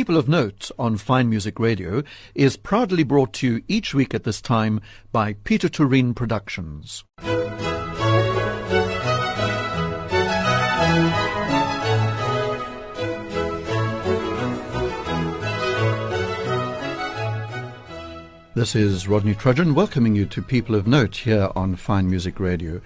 People 0.00 0.16
of 0.16 0.30
Note 0.30 0.70
on 0.78 0.96
Fine 0.96 1.28
Music 1.28 1.60
Radio 1.60 2.02
is 2.34 2.56
proudly 2.56 3.02
brought 3.02 3.34
to 3.34 3.46
you 3.46 3.62
each 3.68 3.92
week 3.92 4.14
at 4.14 4.24
this 4.24 4.40
time 4.40 4.80
by 5.12 5.34
Peter 5.44 5.68
Turin 5.68 6.14
Productions. 6.14 7.04
This 18.54 18.74
is 18.74 19.06
Rodney 19.06 19.34
Trudgeon 19.34 19.74
welcoming 19.74 20.16
you 20.16 20.24
to 20.24 20.40
People 20.40 20.76
of 20.76 20.86
Note 20.86 21.16
here 21.16 21.50
on 21.54 21.76
Fine 21.76 22.08
Music 22.08 22.40
Radio. 22.40 22.80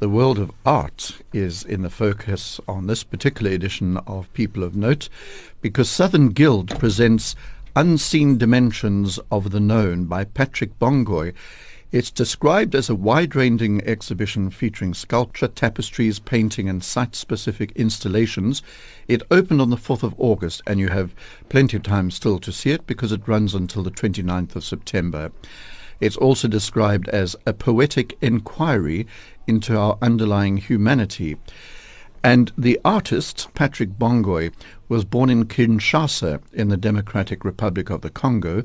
The 0.00 0.08
world 0.08 0.38
of 0.38 0.50
art 0.64 1.20
is 1.30 1.62
in 1.62 1.82
the 1.82 1.90
focus 1.90 2.58
on 2.66 2.86
this 2.86 3.04
particular 3.04 3.50
edition 3.50 3.98
of 4.06 4.32
People 4.32 4.62
of 4.62 4.74
Note 4.74 5.10
because 5.60 5.90
Southern 5.90 6.30
Guild 6.30 6.70
presents 6.78 7.36
Unseen 7.76 8.38
Dimensions 8.38 9.20
of 9.30 9.50
the 9.50 9.60
Known 9.60 10.06
by 10.06 10.24
Patrick 10.24 10.78
Bongoy. 10.78 11.34
It's 11.92 12.10
described 12.10 12.74
as 12.74 12.88
a 12.88 12.94
wide 12.94 13.36
ranging 13.36 13.84
exhibition 13.84 14.48
featuring 14.48 14.94
sculpture, 14.94 15.48
tapestries, 15.48 16.18
painting, 16.18 16.66
and 16.66 16.82
site 16.82 17.14
specific 17.14 17.70
installations. 17.72 18.62
It 19.06 19.22
opened 19.30 19.60
on 19.60 19.68
the 19.68 19.76
4th 19.76 20.02
of 20.02 20.14
August, 20.16 20.62
and 20.66 20.80
you 20.80 20.88
have 20.88 21.14
plenty 21.50 21.76
of 21.76 21.82
time 21.82 22.10
still 22.10 22.38
to 22.38 22.52
see 22.52 22.70
it 22.70 22.86
because 22.86 23.12
it 23.12 23.28
runs 23.28 23.54
until 23.54 23.82
the 23.82 23.90
29th 23.90 24.56
of 24.56 24.64
September. 24.64 25.30
It's 26.00 26.16
also 26.16 26.48
described 26.48 27.08
as 27.10 27.36
a 27.46 27.52
poetic 27.52 28.16
inquiry 28.20 29.06
into 29.46 29.76
our 29.76 29.98
underlying 30.00 30.56
humanity. 30.56 31.36
And 32.22 32.52
the 32.56 32.78
artist, 32.84 33.48
Patrick 33.54 33.98
Bongoy, 33.98 34.52
was 34.90 35.06
born 35.06 35.30
in 35.30 35.46
Kinshasa 35.46 36.42
in 36.52 36.68
the 36.68 36.76
Democratic 36.76 37.44
Republic 37.44 37.88
of 37.88 38.02
the 38.02 38.10
Congo, 38.10 38.62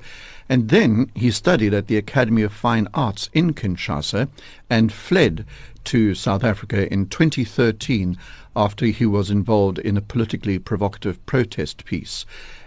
and 0.50 0.68
then 0.70 1.10
he 1.16 1.32
studied 1.32 1.74
at 1.74 1.88
the 1.88 1.96
Academy 1.96 2.42
of 2.42 2.52
Fine 2.52 2.90
Arts 2.94 3.30
in 3.32 3.54
Kinshasa 3.54 4.28
and 4.70 4.92
fled 4.92 5.46
to 5.86 6.16
South 6.16 6.44
Africa 6.44 6.92
in 6.92 7.08
2013 7.08 8.18
after 8.56 8.88
he 8.88 9.06
was 9.06 9.32
involved 9.32 9.80
in 9.80 9.96
a 9.96 10.02
politically 10.02 10.60
provocative 10.60 11.26
protest 11.26 11.86
piece. 11.86 12.26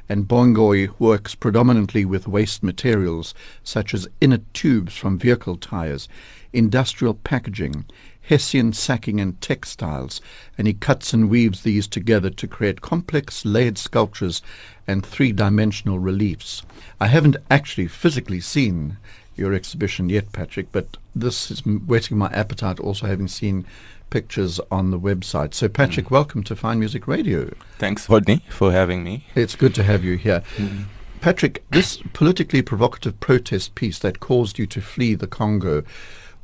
And 0.09 0.27
Bongoy 0.27 0.89
works 0.98 1.34
predominantly 1.34 2.05
with 2.05 2.27
waste 2.27 2.62
materials 2.62 3.34
such 3.62 3.92
as 3.92 4.09
inner 4.20 4.41
tubes 4.55 4.97
from 4.97 5.19
vehicle 5.19 5.56
tires, 5.56 6.09
industrial 6.53 7.15
packaging, 7.15 7.84
Hessian 8.28 8.75
sacking 8.75 9.20
and 9.20 9.41
textiles, 9.41 10.20
and 10.59 10.67
he 10.67 10.75
cuts 10.75 11.15
and 11.15 11.31
weaves 11.31 11.62
these 11.62 11.87
together 11.87 12.28
to 12.31 12.47
create 12.47 12.83
complex 12.83 13.45
layered 13.45 13.78
sculptures 13.78 14.42
and 14.87 15.05
three 15.05 15.33
dimensional 15.33 15.98
reliefs. 15.98 16.62
I 17.00 17.06
haven't 17.06 17.37
actually 17.50 17.89
physically 17.89 18.41
seen 18.41 18.98
your 19.34 19.55
exhibition 19.55 20.11
yet, 20.11 20.33
Patrick, 20.33 20.70
but 20.72 20.97
this 21.15 21.50
is 21.50 21.65
whetting 21.65 22.19
my 22.19 22.28
appetite 22.33 22.81
also 22.81 23.06
having 23.06 23.28
seen 23.28 23.65
pictures 24.11 24.61
on 24.70 24.91
the 24.91 24.98
website. 24.98 25.55
So, 25.55 25.69
Patrick, 25.69 26.06
mm. 26.06 26.11
welcome 26.11 26.42
to 26.45 26.56
Fine 26.56 26.78
Music 26.78 27.06
Radio. 27.06 27.53
Thanks, 27.78 28.09
Rodney, 28.09 28.42
for 28.48 28.73
having 28.73 29.03
me. 29.03 29.27
It's 29.34 29.56
good 29.56 29.75
to 29.77 29.83
have 29.83 30.05
you 30.05 30.17
here. 30.17 30.42
Mm. 30.56 30.84
Patrick, 31.20 31.65
this 31.70 32.03
politically 32.12 32.62
provocative 32.62 33.19
protest 33.20 33.75
piece 33.75 33.98
that 33.98 34.20
caused 34.20 34.59
you 34.59 34.67
to 34.67 34.81
flee 34.81 35.15
the 35.15 35.27
Congo 35.27 35.83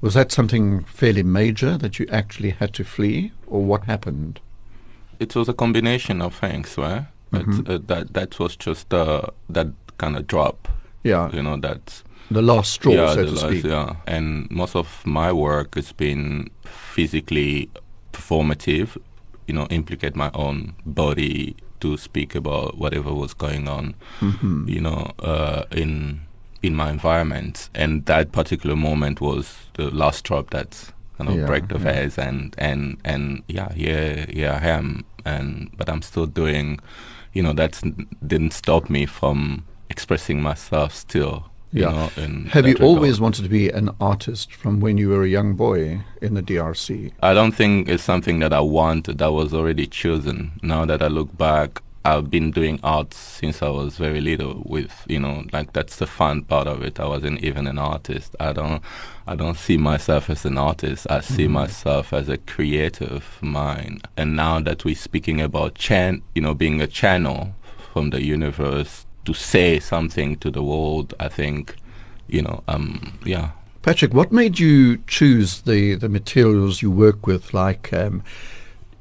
was 0.00 0.14
that 0.14 0.32
something 0.32 0.84
fairly 0.84 1.22
major 1.22 1.78
that 1.78 1.98
you 1.98 2.06
actually 2.10 2.50
had 2.50 2.74
to 2.74 2.84
flee, 2.84 3.32
or 3.46 3.62
what 3.64 3.84
happened? 3.84 4.40
It 5.18 5.34
was 5.34 5.48
a 5.48 5.54
combination 5.54 6.20
of 6.20 6.34
things, 6.34 6.76
right? 6.76 7.06
Mm-hmm. 7.32 7.70
Uh, 7.70 7.78
that 7.86 8.12
that 8.12 8.38
was 8.38 8.56
just 8.56 8.92
uh, 8.92 9.28
that 9.48 9.68
kind 9.98 10.16
of 10.16 10.26
drop. 10.26 10.68
Yeah, 11.02 11.30
you 11.32 11.42
know 11.42 11.56
that's 11.56 12.04
the 12.30 12.42
last 12.42 12.72
straw, 12.72 12.92
yeah, 12.92 13.14
so 13.14 13.24
to 13.24 13.30
last, 13.30 13.40
speak. 13.40 13.64
Yeah, 13.64 13.96
and 14.06 14.50
most 14.50 14.76
of 14.76 15.04
my 15.06 15.32
work 15.32 15.74
has 15.74 15.92
been 15.92 16.50
physically 16.64 17.70
performative. 18.12 18.96
You 19.46 19.54
know, 19.54 19.66
implicate 19.66 20.16
my 20.16 20.30
own 20.34 20.74
body 20.86 21.56
to 21.80 21.96
speak 21.98 22.34
about 22.34 22.78
whatever 22.78 23.12
was 23.12 23.34
going 23.34 23.68
on. 23.68 23.94
Mm-hmm. 24.20 24.68
You 24.68 24.80
know, 24.80 25.12
uh, 25.18 25.64
in 25.70 26.20
in 26.64 26.74
my 26.74 26.90
environment. 26.90 27.68
And 27.74 28.06
that 28.06 28.32
particular 28.32 28.74
moment 28.74 29.20
was 29.20 29.54
the 29.74 29.90
last 29.90 30.24
drop 30.24 30.50
that 30.50 30.92
kind 31.18 31.30
of 31.30 31.36
yeah, 31.36 31.46
break 31.46 31.68
the 31.68 31.78
yeah. 31.78 31.84
vase 31.84 32.18
and 32.18 32.54
and 32.58 32.96
and 33.04 33.42
yeah, 33.48 33.72
yeah, 33.76 34.26
yeah, 34.28 34.58
I 34.60 34.68
am. 34.68 35.04
And 35.24 35.70
but 35.76 35.88
I'm 35.88 36.02
still 36.02 36.26
doing, 36.26 36.80
you 37.32 37.42
know, 37.42 37.52
that 37.52 37.80
didn't 38.26 38.52
stop 38.52 38.90
me 38.90 39.06
from 39.06 39.64
expressing 39.90 40.42
myself 40.42 40.94
still. 40.94 41.50
Yeah. 41.74 42.08
You 42.16 42.28
know, 42.28 42.50
Have 42.50 42.68
you 42.68 42.76
always 42.76 43.20
wanted 43.20 43.42
to 43.42 43.48
be 43.48 43.68
an 43.68 43.90
artist 44.00 44.54
from 44.54 44.78
when 44.78 44.96
you 44.96 45.08
were 45.08 45.24
a 45.24 45.28
young 45.28 45.54
boy 45.54 46.02
in 46.22 46.34
the 46.34 46.42
DRC? 46.42 47.12
I 47.20 47.34
don't 47.34 47.50
think 47.50 47.88
it's 47.88 48.04
something 48.04 48.38
that 48.38 48.52
I 48.52 48.60
wanted. 48.60 49.18
That 49.18 49.32
was 49.32 49.52
already 49.52 49.88
chosen. 49.88 50.52
Now 50.62 50.84
that 50.84 51.02
I 51.02 51.08
look 51.08 51.36
back, 51.36 51.82
I've 52.04 52.30
been 52.30 52.52
doing 52.52 52.78
art 52.84 53.12
since 53.12 53.60
I 53.60 53.70
was 53.70 53.96
very 53.96 54.20
little. 54.20 54.62
With 54.64 55.04
you 55.08 55.18
know, 55.18 55.44
like 55.52 55.72
that's 55.72 55.96
the 55.96 56.06
fun 56.06 56.42
part 56.42 56.68
of 56.68 56.82
it. 56.82 57.00
I 57.00 57.06
wasn't 57.08 57.42
even 57.42 57.66
an 57.66 57.78
artist. 57.78 58.36
I 58.38 58.52
don't, 58.52 58.80
I 59.26 59.34
don't 59.34 59.56
see 59.56 59.76
myself 59.76 60.30
as 60.30 60.44
an 60.44 60.58
artist. 60.58 61.08
I 61.10 61.20
see 61.20 61.44
mm-hmm. 61.44 61.54
myself 61.54 62.12
as 62.12 62.28
a 62.28 62.38
creative 62.38 63.38
mind. 63.42 64.06
And 64.16 64.36
now 64.36 64.60
that 64.60 64.84
we're 64.84 64.94
speaking 64.94 65.40
about 65.40 65.74
chan, 65.74 66.22
you 66.36 66.42
know, 66.42 66.54
being 66.54 66.80
a 66.80 66.86
channel 66.86 67.54
from 67.92 68.10
the 68.10 68.22
universe 68.22 69.06
to 69.24 69.34
say 69.34 69.78
something 69.80 70.36
to 70.36 70.50
the 70.50 70.62
world, 70.62 71.14
I 71.18 71.28
think, 71.28 71.76
you 72.28 72.42
know, 72.42 72.62
um, 72.68 73.18
yeah. 73.24 73.50
Patrick, 73.82 74.14
what 74.14 74.32
made 74.32 74.58
you 74.58 74.98
choose 75.06 75.62
the 75.62 75.94
the 75.94 76.08
materials 76.08 76.80
you 76.82 76.90
work 76.90 77.26
with, 77.26 77.52
like? 77.52 77.92
Um, 77.92 78.22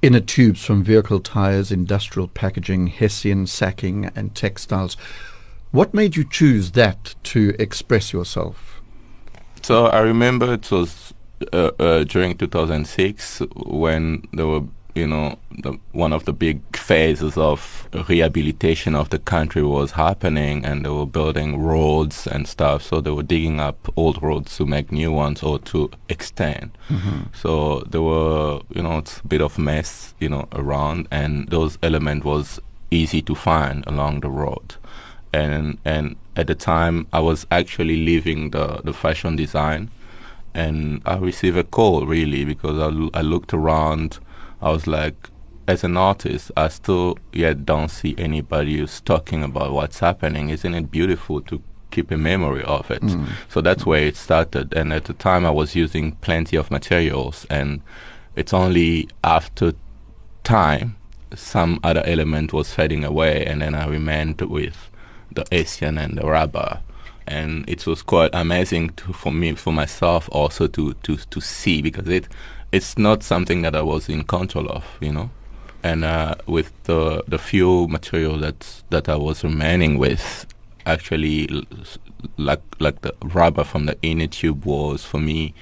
inner 0.03 0.19
tubes 0.19 0.63
from 0.63 0.83
vehicle 0.83 1.21
tires, 1.21 1.71
industrial 1.71 2.27
packaging, 2.27 2.87
Hessian 2.87 3.47
sacking, 3.47 4.11
and 4.15 4.35
textiles. 4.35 4.95
What 5.71 5.93
made 5.93 6.15
you 6.15 6.25
choose 6.29 6.71
that 6.71 7.15
to 7.23 7.55
express 7.57 8.11
yourself? 8.11 8.81
So 9.63 9.85
I 9.85 10.01
remember 10.01 10.53
it 10.53 10.69
was 10.69 11.13
uh, 11.53 11.71
uh, 11.79 12.03
during 12.03 12.37
2006 12.37 13.41
when 13.55 14.27
there 14.33 14.45
were 14.45 14.63
you 14.95 15.07
know, 15.07 15.37
the, 15.49 15.77
one 15.91 16.13
of 16.13 16.25
the 16.25 16.33
big 16.33 16.61
phases 16.77 17.35
of 17.37 17.87
rehabilitation 18.07 18.95
of 18.95 19.09
the 19.09 19.19
country 19.19 19.63
was 19.63 19.91
happening, 19.91 20.63
and 20.65 20.85
they 20.85 20.89
were 20.89 21.05
building 21.05 21.61
roads 21.61 22.27
and 22.27 22.47
stuff. 22.47 22.83
So 22.83 23.01
they 23.01 23.09
were 23.09 23.23
digging 23.23 23.59
up 23.59 23.91
old 23.95 24.21
roads 24.21 24.55
to 24.57 24.65
make 24.65 24.91
new 24.91 25.11
ones 25.11 25.41
or 25.41 25.57
to 25.59 25.89
extend. 26.09 26.77
Mm-hmm. 26.89 27.21
So 27.33 27.79
there 27.89 28.01
were, 28.01 28.61
you 28.69 28.83
know, 28.83 28.99
it's 28.99 29.19
a 29.19 29.27
bit 29.27 29.41
of 29.41 29.57
mess, 29.57 30.13
you 30.19 30.29
know, 30.29 30.47
around, 30.51 31.07
and 31.09 31.47
those 31.49 31.77
element 31.81 32.23
was 32.23 32.59
easy 32.91 33.21
to 33.23 33.33
find 33.33 33.83
along 33.87 34.19
the 34.19 34.29
road. 34.29 34.75
And 35.33 35.79
and 35.83 36.15
at 36.35 36.45
the 36.45 36.55
time, 36.55 37.07
I 37.11 37.19
was 37.19 37.47
actually 37.49 38.05
leaving 38.05 38.51
the 38.51 38.81
the 38.83 38.93
fashion 38.93 39.35
design, 39.35 39.89
and 40.53 41.01
I 41.03 41.17
received 41.17 41.57
a 41.57 41.63
call 41.63 42.05
really 42.05 42.45
because 42.45 42.77
I, 42.77 43.19
I 43.19 43.21
looked 43.21 43.53
around 43.55 44.19
I 44.63 44.71
was 44.71 44.87
like, 44.87 45.29
as 45.67 45.83
an 45.83 45.97
artist, 45.97 46.51
I 46.55 46.69
still 46.69 47.17
yet 47.31 47.65
don't 47.65 47.89
see 47.89 48.15
anybody 48.17 48.77
who's 48.77 49.01
talking 49.01 49.43
about 49.43 49.73
what's 49.73 49.99
happening. 49.99 50.49
Isn't 50.49 50.73
it 50.73 50.89
beautiful 50.89 51.41
to 51.41 51.61
keep 51.91 52.11
a 52.11 52.17
memory 52.17 52.63
of 52.63 52.89
it? 52.89 53.01
Mm. 53.01 53.27
So 53.49 53.61
that's 53.61 53.85
where 53.85 54.03
it 54.03 54.15
started. 54.15 54.73
And 54.73 54.93
at 54.93 55.05
the 55.05 55.13
time, 55.13 55.45
I 55.45 55.51
was 55.51 55.75
using 55.75 56.13
plenty 56.13 56.57
of 56.57 56.71
materials, 56.71 57.45
and 57.49 57.81
it's 58.35 58.53
only 58.53 59.09
after 59.23 59.73
time 60.43 60.95
some 61.35 61.79
other 61.83 62.03
element 62.05 62.53
was 62.53 62.73
fading 62.73 63.03
away, 63.03 63.45
and 63.45 63.61
then 63.61 63.75
I 63.75 63.87
remained 63.87 64.41
with 64.41 64.89
the 65.31 65.45
Hessian 65.51 65.97
and 65.97 66.17
the 66.17 66.25
rubber. 66.25 66.79
And 67.25 67.67
it 67.69 67.87
was 67.87 68.01
quite 68.01 68.31
amazing 68.33 68.89
to, 68.91 69.13
for 69.13 69.31
me, 69.31 69.55
for 69.55 69.71
myself, 69.73 70.29
also 70.31 70.67
to, 70.67 70.93
to, 70.93 71.17
to 71.17 71.41
see 71.41 71.81
because 71.81 72.07
it 72.07 72.27
it's 72.73 72.97
not 72.97 73.21
something 73.21 73.61
that 73.61 73.75
I 73.75 73.83
was 73.83 74.09
in 74.09 74.23
control 74.23 74.67
of, 74.67 74.83
you 74.99 75.13
know. 75.13 75.29
And 75.83 76.03
uh, 76.03 76.35
with 76.47 76.71
the 76.83 77.23
the 77.27 77.37
few 77.37 77.87
material 77.87 78.37
that 78.39 78.83
that 78.89 79.07
I 79.07 79.15
was 79.15 79.43
remaining 79.43 79.99
with, 79.99 80.47
actually, 80.85 81.67
like 82.37 82.61
like 82.79 83.01
the 83.01 83.13
rubber 83.21 83.63
from 83.63 83.85
the 83.85 83.97
inner 84.01 84.27
tube 84.27 84.65
was 84.65 85.05
for 85.05 85.19
me, 85.19 85.53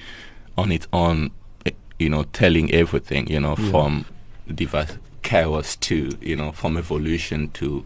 on 0.56 0.72
its 0.72 0.88
own, 0.92 1.32
eh, 1.66 1.72
you 1.98 2.08
know, 2.08 2.22
telling 2.32 2.72
everything, 2.72 3.26
you 3.28 3.40
know, 3.40 3.56
yeah. 3.58 3.70
from 3.70 4.06
device 4.52 4.96
chaos 5.22 5.76
to 5.76 6.16
you 6.20 6.36
know, 6.36 6.50
from 6.50 6.76
evolution 6.78 7.50
to 7.50 7.84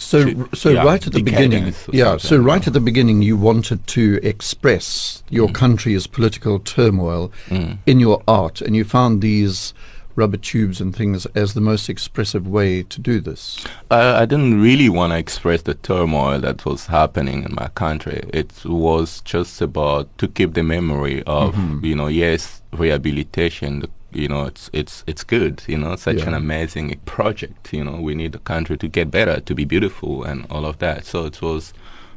so, 0.00 0.24
to, 0.24 0.48
so 0.54 0.70
yeah, 0.70 0.82
right 0.82 1.06
at 1.06 1.12
the 1.12 1.22
beginning, 1.22 1.74
yeah. 1.92 2.16
So 2.16 2.36
right 2.38 2.66
at 2.66 2.72
the 2.72 2.80
beginning, 2.80 3.22
you 3.22 3.36
wanted 3.36 3.86
to 3.88 4.18
express 4.22 5.22
your 5.28 5.48
mm. 5.48 5.54
country's 5.54 6.06
political 6.06 6.58
turmoil 6.58 7.30
mm. 7.48 7.78
in 7.86 8.00
your 8.00 8.22
art, 8.26 8.60
and 8.60 8.74
you 8.74 8.84
found 8.84 9.20
these 9.20 9.74
rubber 10.16 10.36
tubes 10.36 10.80
and 10.80 10.94
things 10.94 11.26
as 11.34 11.54
the 11.54 11.60
most 11.60 11.88
expressive 11.88 12.46
way 12.46 12.82
to 12.82 13.00
do 13.00 13.20
this? 13.20 13.64
I, 13.90 14.22
I 14.22 14.24
didn't 14.26 14.60
really 14.60 14.88
want 14.88 15.12
to 15.12 15.18
express 15.18 15.62
the 15.62 15.74
turmoil 15.74 16.40
that 16.40 16.64
was 16.64 16.86
happening 16.86 17.44
in 17.44 17.54
my 17.54 17.68
country. 17.68 18.28
It 18.32 18.52
was 18.64 19.20
just 19.22 19.60
about 19.60 20.06
to 20.18 20.28
keep 20.28 20.54
the 20.54 20.62
memory 20.62 21.22
of, 21.24 21.54
Mhm. 21.54 21.84
you 21.84 21.94
know, 21.94 22.08
yes, 22.08 22.62
rehabilitation. 22.72 23.80
The, 23.80 23.88
you 24.12 24.28
know, 24.28 24.44
it's 24.46 24.70
it's 24.72 25.04
it's 25.06 25.24
good. 25.24 25.62
You 25.66 25.78
know, 25.78 25.96
such 25.96 26.22
an 26.28 26.34
amazing 26.34 26.98
project. 27.04 27.72
You 27.72 27.84
know, 27.84 28.00
we 28.00 28.14
need 28.14 28.32
the 28.32 28.38
country 28.38 28.76
to 28.78 28.88
get 28.88 29.10
better, 29.10 29.40
to 29.40 29.54
be 29.54 29.64
beautiful, 29.64 30.24
and 30.24 30.46
all 30.50 30.64
of 30.66 30.78
that. 30.78 31.04
So 31.06 31.24
it 31.26 31.40
was, 31.42 31.72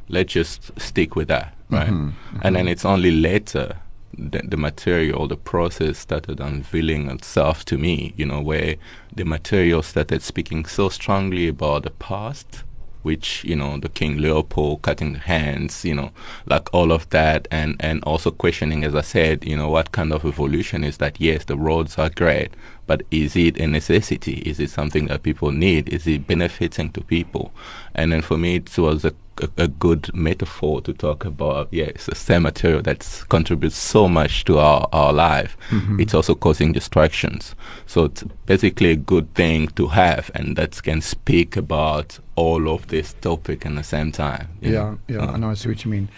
let's 0.10 0.34
just 0.34 0.72
stick 0.80 1.16
with 1.16 1.28
that, 1.30 1.54
right? 1.70 1.90
Mhm, 1.90 2.14
And 2.42 2.56
then 2.56 2.68
it's 2.68 2.86
only 2.86 3.12
later 3.12 3.78
that 4.18 4.52
the 4.52 4.58
material, 4.58 5.28
the 5.28 5.36
process 5.38 5.98
started 5.98 6.40
unveiling 6.40 7.10
itself 7.10 7.66
to 7.66 7.78
me, 7.78 8.14
you 8.16 8.26
know, 8.26 8.42
where 8.42 8.76
the 9.16 9.24
material 9.26 9.82
started 9.82 10.22
speaking 10.22 10.66
so 10.66 10.90
strongly 10.90 11.48
about 11.48 11.84
the 11.84 11.90
past, 11.92 12.64
which, 13.04 13.44
you 13.44 13.56
know, 13.56 13.78
the 13.78 13.90
King 13.90 14.18
Leopold 14.18 14.82
cutting 14.82 15.16
hands, 15.16 15.86
you 15.86 15.94
know, 15.94 16.12
like 16.46 16.74
all 16.74 16.92
of 16.92 17.10
that, 17.10 17.48
and, 17.52 17.76
and 17.80 18.04
also 18.04 18.32
questioning, 18.32 18.84
as 18.84 18.96
I 18.96 19.02
said, 19.02 19.46
you 19.46 19.56
know, 19.56 19.70
what 19.70 19.92
kind 19.92 20.12
of 20.12 20.26
evolution 20.26 20.84
is 20.84 20.98
that? 20.98 21.22
Yes, 21.22 21.46
the 21.46 21.58
roads 21.58 21.98
are 21.98 22.10
great, 22.10 22.54
but 22.88 23.04
is 23.12 23.36
it 23.36 23.58
a 23.60 23.68
necessity? 23.68 24.40
Is 24.46 24.60
it 24.60 24.70
something 24.70 25.08
that 25.08 25.24
people 25.24 25.52
need? 25.52 25.90
Is 25.90 26.06
it 26.08 26.28
benefiting 26.28 26.92
to 26.92 27.02
people? 27.02 27.52
And 27.96 28.12
then 28.12 28.22
for 28.22 28.38
me, 28.38 28.56
it 28.56 28.78
was 28.78 29.06
a 29.06 29.14
a, 29.42 29.50
a 29.64 29.68
good 29.68 30.14
metaphor 30.14 30.80
to 30.82 30.94
talk 30.94 31.26
about. 31.26 31.68
Yeah, 31.72 31.86
it's 31.86 32.06
the 32.06 32.14
same 32.14 32.44
material 32.44 32.84
that 32.84 33.26
contributes 33.30 33.76
so 33.76 34.08
much 34.08 34.46
to 34.46 34.60
our, 34.60 34.88
our 34.94 35.12
life. 35.12 35.58
Mhm. 35.72 36.00
It's 36.00 36.14
also 36.14 36.36
causing 36.36 36.72
distractions. 36.72 37.56
So 37.88 38.04
it's 38.06 38.24
basically 38.46 38.92
a 38.92 38.96
good 38.96 39.34
thing 39.34 39.70
to 39.70 39.88
have, 39.88 40.30
and 40.36 40.56
that 40.58 40.84
can 40.84 41.02
speak 41.02 41.58
about 41.58 42.20
all 42.36 42.70
of 42.70 42.88
this 42.90 43.14
topic 43.22 43.66
in 43.66 43.74
the 43.74 43.84
same 43.84 44.12
time. 44.12 44.50
Yeah, 44.62 44.72
know. 44.72 45.00
yeah, 45.08 45.18
Uh, 45.22 45.32
I 45.32 45.38
know. 45.38 45.50
I 45.50 45.56
see 45.56 45.70
what 45.70 45.84
you 45.84 45.90
mean. 45.90 46.10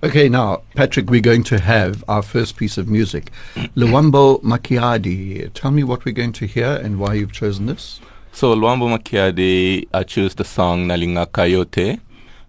Okay, 0.00 0.28
now, 0.28 0.62
Patrick, 0.76 1.10
we're 1.10 1.20
going 1.20 1.42
to 1.42 1.58
have 1.58 2.04
our 2.06 2.22
first 2.22 2.56
piece 2.56 2.78
of 2.78 2.86
music, 2.86 3.32
Luambo 3.74 4.40
Makiadi. 4.44 5.52
Tell 5.54 5.72
me 5.72 5.82
what 5.82 6.04
we're 6.04 6.14
going 6.14 6.30
to 6.34 6.46
hear 6.46 6.76
and 6.76 7.00
why 7.00 7.14
you've 7.14 7.32
chosen 7.32 7.66
this. 7.66 7.98
So 8.30 8.54
Luambo 8.54 8.96
Makiadi, 8.96 9.88
I 9.92 10.04
choose 10.04 10.36
the 10.36 10.44
song 10.44 10.86
Nalinga 10.86 11.32
Coyote. 11.32 11.98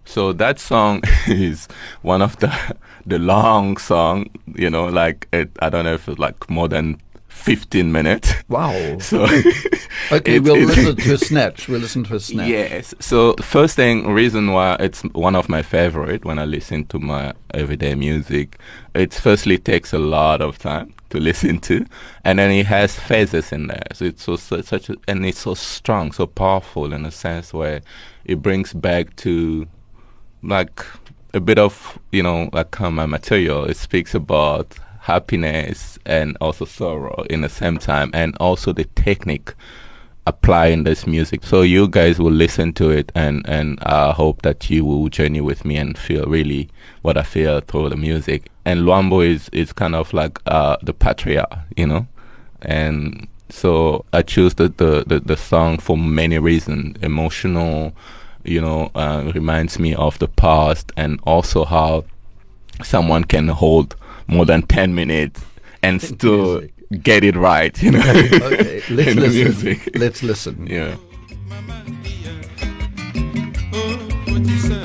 So 0.04 0.32
that 0.34 0.60
song 0.60 1.02
is 1.26 1.66
one 2.02 2.22
of 2.22 2.36
the 2.36 2.54
the 3.04 3.18
long 3.18 3.78
song, 3.78 4.30
you 4.54 4.70
know, 4.70 4.86
like 4.86 5.26
it, 5.32 5.50
I 5.60 5.70
don't 5.70 5.84
know 5.84 5.94
if 5.94 6.08
it's 6.08 6.20
like 6.20 6.48
more 6.48 6.68
than 6.68 7.00
15 7.40 7.90
minutes. 7.92 8.32
Wow. 8.48 8.98
So 9.00 9.24
Okay, 10.12 10.36
it- 10.36 10.42
we'll 10.42 10.56
it- 10.56 10.66
listen 10.66 10.96
to 10.96 11.14
a 11.14 11.18
snatch. 11.18 11.68
We'll 11.68 11.80
listen 11.80 12.04
to 12.04 12.14
a 12.16 12.20
snatch. 12.20 12.48
Yes. 12.48 12.94
So 13.00 13.32
the 13.34 13.42
first 13.42 13.76
thing, 13.76 14.06
reason 14.12 14.52
why 14.52 14.76
it's 14.80 15.02
one 15.12 15.34
of 15.36 15.48
my 15.48 15.62
favorite 15.62 16.24
when 16.24 16.38
I 16.38 16.44
listen 16.44 16.84
to 16.86 16.98
my 16.98 17.32
everyday 17.54 17.94
music, 17.94 18.58
it 18.94 19.14
firstly 19.14 19.58
takes 19.58 19.92
a 19.92 19.98
lot 19.98 20.40
of 20.40 20.58
time 20.58 20.94
to 21.10 21.18
listen 21.18 21.58
to, 21.60 21.84
and 22.24 22.38
then 22.38 22.50
it 22.52 22.66
has 22.66 22.94
phases 22.98 23.52
in 23.52 23.66
there. 23.66 23.82
So 23.92 24.04
it's 24.04 24.22
so, 24.22 24.36
so 24.36 24.60
such 24.62 24.88
a, 24.90 24.96
and 25.08 25.26
it's 25.26 25.40
so 25.40 25.54
strong, 25.54 26.12
so 26.12 26.26
powerful 26.26 26.92
in 26.92 27.04
a 27.04 27.10
sense 27.10 27.52
where 27.52 27.80
it 28.24 28.42
brings 28.42 28.72
back 28.72 29.16
to 29.16 29.66
like 30.42 30.84
a 31.34 31.40
bit 31.40 31.58
of 31.58 31.98
you 32.12 32.22
know 32.22 32.48
like 32.52 32.78
my 32.80 33.06
material. 33.06 33.64
It 33.64 33.76
speaks 33.76 34.14
about 34.14 34.76
happiness 35.10 35.98
and 36.06 36.36
also 36.40 36.64
sorrow 36.64 37.24
in 37.30 37.40
the 37.42 37.48
same 37.48 37.78
time, 37.78 38.10
and 38.14 38.36
also 38.38 38.72
the 38.72 38.84
technique 38.94 39.54
applying 40.26 40.84
this 40.84 41.06
music. 41.06 41.44
So 41.44 41.62
you 41.62 41.88
guys 41.88 42.18
will 42.18 42.36
listen 42.44 42.72
to 42.74 42.90
it, 42.90 43.12
and 43.14 43.48
and 43.48 43.78
I 43.82 44.12
hope 44.12 44.42
that 44.42 44.70
you 44.70 44.84
will 44.84 45.08
journey 45.08 45.40
with 45.40 45.64
me 45.64 45.76
and 45.76 45.98
feel 45.98 46.26
really 46.26 46.68
what 47.02 47.16
I 47.16 47.22
feel 47.22 47.60
through 47.60 47.90
the 47.90 47.96
music. 47.96 48.40
And 48.64 48.80
Luambo 48.80 49.20
is 49.26 49.48
is 49.52 49.72
kind 49.72 49.94
of 49.94 50.12
like 50.12 50.38
uh, 50.46 50.76
the 50.82 50.92
patriarch, 50.92 51.52
you 51.76 51.86
know, 51.86 52.06
and 52.62 53.26
so 53.48 54.04
I 54.12 54.22
choose 54.22 54.54
the 54.54 54.68
the, 54.68 55.04
the, 55.06 55.20
the 55.20 55.36
song 55.36 55.78
for 55.78 55.96
many 55.98 56.38
reasons, 56.38 56.96
emotional. 57.02 57.92
You 58.42 58.62
know, 58.62 58.90
uh, 58.94 59.32
reminds 59.34 59.78
me 59.78 59.94
of 59.94 60.18
the 60.18 60.28
past, 60.28 60.92
and 60.96 61.20
also 61.24 61.64
how 61.64 62.04
someone 62.82 63.24
can 63.24 63.48
hold 63.48 63.96
more 64.30 64.46
than 64.46 64.62
10 64.62 64.94
minutes 64.94 65.40
and 65.82 66.00
still 66.00 66.60
Music. 66.60 67.02
get 67.02 67.24
it 67.24 67.36
right, 67.36 67.82
you 67.82 67.90
know. 67.92 68.00
okay, 68.00 68.82
let's 68.90 69.14
listen. 69.16 69.44
music. 69.44 69.90
Let's 69.96 70.22
listen. 70.22 70.66
Yeah. 70.66 70.96
otisa 74.34 74.80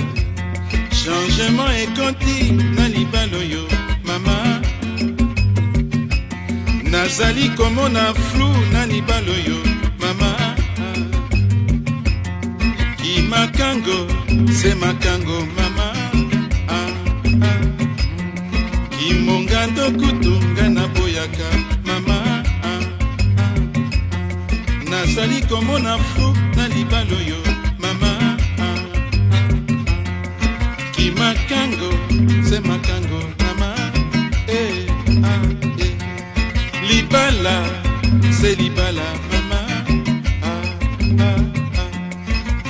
changement 1.04 1.72
ekoti 1.84 2.52
na 2.76 2.88
libala 2.90 3.38
oyo 3.38 3.64
mama 4.04 4.62
nazali 6.92 7.50
komona 7.58 8.14
flu 8.14 8.48
na 8.74 8.86
libala 8.86 9.32
oyo 9.32 9.58
mama 10.00 10.56
kimakango 12.98 13.98
se 14.54 14.76
makango 14.76 15.40
mama 15.58 15.88
Ah, 16.68 16.90
ah. 17.42 17.85
Kimonga 19.08 19.68
ndokutu 19.68 20.34
nga 20.52 20.70
naboyaka 20.70 21.48
mama 21.88 22.18
Ah, 22.64 22.82
ah. 23.44 23.56
nazali 24.90 25.42
komona 25.50 25.98
flu 25.98 26.28
na 26.56 26.68
libala 26.68 27.14
oyo 27.22 27.40
mama 27.84 28.12
ah, 28.66 28.82
kimakango 30.96 31.92
se 32.50 32.58
makango 32.60 33.22
mama 33.44 33.70
eh, 34.48 34.88
ah, 35.30 35.46
eh. 35.86 35.94
libala 36.90 37.56
se 38.42 38.56
libala 38.56 39.06
mama 39.32 39.62
ah, 40.50 40.66
ah, 41.28 41.42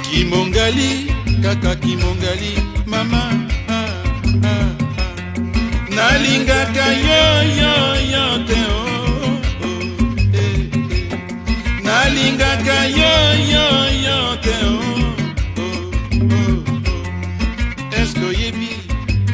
kimongali 0.05 0.91
kaka 1.43 1.75
kimongali 1.75 2.53
mama 2.85 3.23
ah, 3.69 3.93
ah. 4.51 4.84
nalingaka 5.95 6.85
yoyoyo 7.07 8.25
te 8.47 8.59
o 8.77 8.81
nalingaka 11.85 12.77
yoyoyo 12.99 14.19
te 14.45 14.55
oh, 14.71 15.63
o 15.63 15.67
eske 18.01 18.23
oyebi 18.31 18.69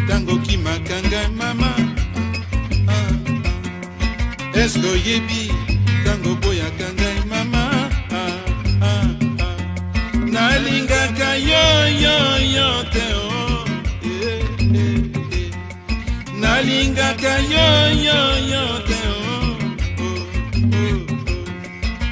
ntango 0.06 0.32
okimaka 0.38 0.96
ngai 1.08 1.30
mama? 1.40 1.72
Ah, 2.88 2.96
ah. 2.96 4.60
Eske 4.62 4.88
oyebi 4.96 5.42
ntango 6.02 6.30
oboyaka 6.36 6.88
ngai 6.98 7.20
mama? 7.32 7.64
Ah, 8.20 9.08
nalingaka 10.36 11.30
yoyoyo 11.50 12.70
te 12.94 13.06
o 13.26 13.31
kaka 17.02 17.34
yoyoyo 17.54 18.64
te 18.88 19.00
oh, 19.10 19.58
oh, 20.06 20.22
oh. 20.82 21.00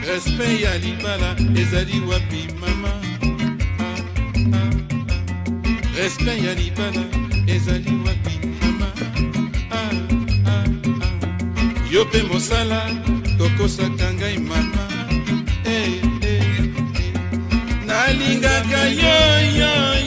respect 0.07 0.61
ya 0.63 0.73
libala 0.83 1.29
ezali 1.61 1.99
wapi 2.09 2.41
mama? 2.61 2.91
Ah, 3.79 3.85
ah, 3.85 4.59
ah. 4.59 4.71
Respect 5.97 6.41
ya 6.45 6.53
libala 6.61 7.03
ezali 7.47 7.93
wapi 8.05 8.35
mama? 8.61 8.89
Yo 11.91 12.05
mpe 12.05 12.23
mosala 12.23 12.81
tokosaka 13.37 14.07
ngai 14.13 14.37
mama. 14.49 14.83
Eh, 15.65 16.01
eh. 16.21 16.43
Nalingaka 17.87 18.81
yoyoyo 19.01 19.98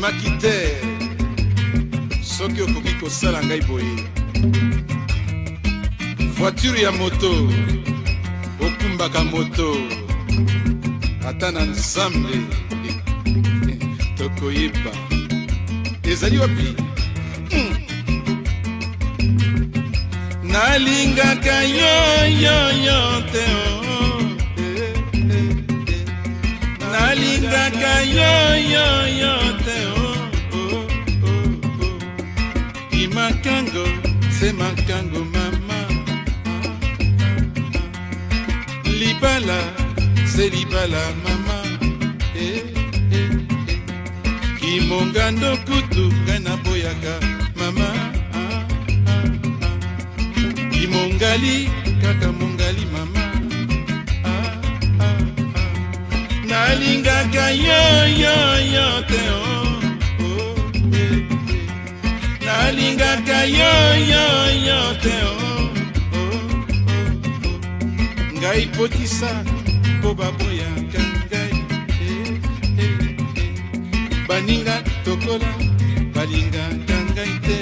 nandimaki 0.00 0.30
te. 0.40 0.80
Soki 2.22 2.62
okoki 2.62 2.94
kosala 3.00 3.42
ngai 3.44 3.60
boye. 3.60 3.96
Voiture 6.36 6.82
ya 6.82 6.92
moto 6.92 7.48
okumbaka 8.60 9.24
moto. 9.24 9.76
Ata 11.28 11.50
na 11.50 11.64
nzambe 11.64 12.40
tokoyeba. 14.16 14.92
Ezali 16.02 16.38
wapi? 16.38 16.74
Mm. 17.52 17.76
nalingaka 20.42 21.62
yo 21.62 22.26
yo 22.44 22.58
yo 22.86 23.22
te 23.32 23.44
oh, 23.70 24.20
eh, 24.58 24.94
eh, 25.14 25.54
eh. 25.94 26.04
nalingaka 26.92 27.92
yo 28.16 28.56
yo 28.72 29.59
imakango 33.30 33.84
se 34.38 34.52
makango 34.52 35.24
mama 35.24 35.78
libala 38.98 39.58
se 40.26 40.50
libala 40.50 41.02
mama 41.24 41.58
eh, 42.34 42.62
eh, 43.12 43.18
eh. 43.18 43.30
kimongando 44.60 45.56
kutu 45.66 46.04
ngai 46.24 46.40
naboyaka 46.46 47.14
mama 47.58 47.88
ah, 48.34 48.66
ah, 49.06 49.24
ah. 49.66 49.76
kimongali 50.72 51.70
kaka 52.02 52.28
mongali 52.38 52.84
mama 52.94 53.24
ah, 54.24 54.30
ah, 55.00 55.06
ah. 55.06 55.20
nalingaka 56.50 57.46
yo 57.66 57.82
yo 58.22 58.36
yo 58.74 58.86
te 59.10 59.22
oh, 59.30 59.59
nalingaka 63.40 63.46
yo 63.46 63.72
yo 64.12 64.26
yo 64.66 64.80
te 65.02 65.16
ngai 68.40 68.66
potisa 68.76 69.44
mpo 69.98 70.14
baboyaka 70.14 71.02
ngai 71.28 71.52
baninga 74.28 74.76
tokola 75.04 75.50
balingaka 76.14 76.96
ngai 77.14 77.34
te. 77.46 77.58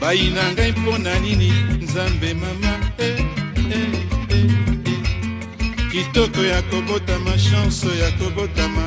Bayina 0.00 0.52
ngai 0.52 0.72
mpo 0.72 0.98
na 0.98 1.18
nini 1.20 1.50
nzambe 1.82 2.34
mama 2.34 2.72
kitoko 5.92 6.40
ya 6.42 6.62
kobotama 6.62 7.36
chanse 7.36 7.88
ya 7.98 8.10
kobotama. 8.18 8.84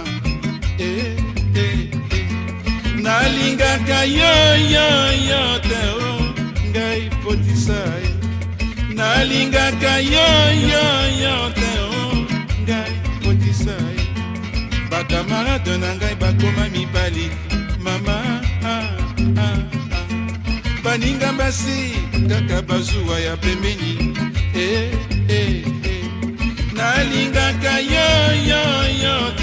eh. 0.79 1.12
Nalingaka 3.13 3.99
yo 4.19 4.35
yo 4.73 4.87
yo 5.29 5.41
te 5.69 5.81
o 6.09 6.11
ngai 6.69 7.01
potisa 7.23 7.81
ye 8.03 8.11
nalingaka 8.97 9.93
yo 10.13 10.29
yo 10.71 10.85
yo 11.21 11.35
te 11.59 11.71
o 11.89 11.91
ngai 12.65 12.93
potisa 13.23 13.75
ye 13.97 14.05
bakamarade 14.91 15.73
na 15.83 15.89
ngai 15.99 16.15
bakoma 16.21 16.65
mibali 16.73 17.27
mama 17.85 18.17
ah, 18.73 18.89
ah, 19.45 19.47
ah. 19.47 19.59
baninga 20.83 21.29
basi 21.39 21.79
kaka 22.29 22.59
bazuwa 22.69 23.15
ya 23.27 23.35
pembeni 23.43 23.93
eh, 24.65 24.89
eh, 25.37 25.61
eh. 25.93 26.03
nalingaka 26.77 27.73
yo 27.93 28.09
yo 28.49 28.63
yo 29.03 29.15
te 29.39 29.42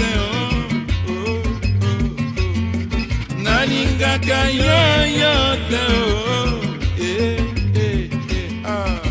nalingaka 3.81 4.49
yo 4.49 5.05
yo 5.19 5.33
te 5.69 5.81
o 5.97 6.61
eh, 6.99 7.37
eh, 7.75 8.09
eh, 8.29 8.65
ah. 8.65 9.01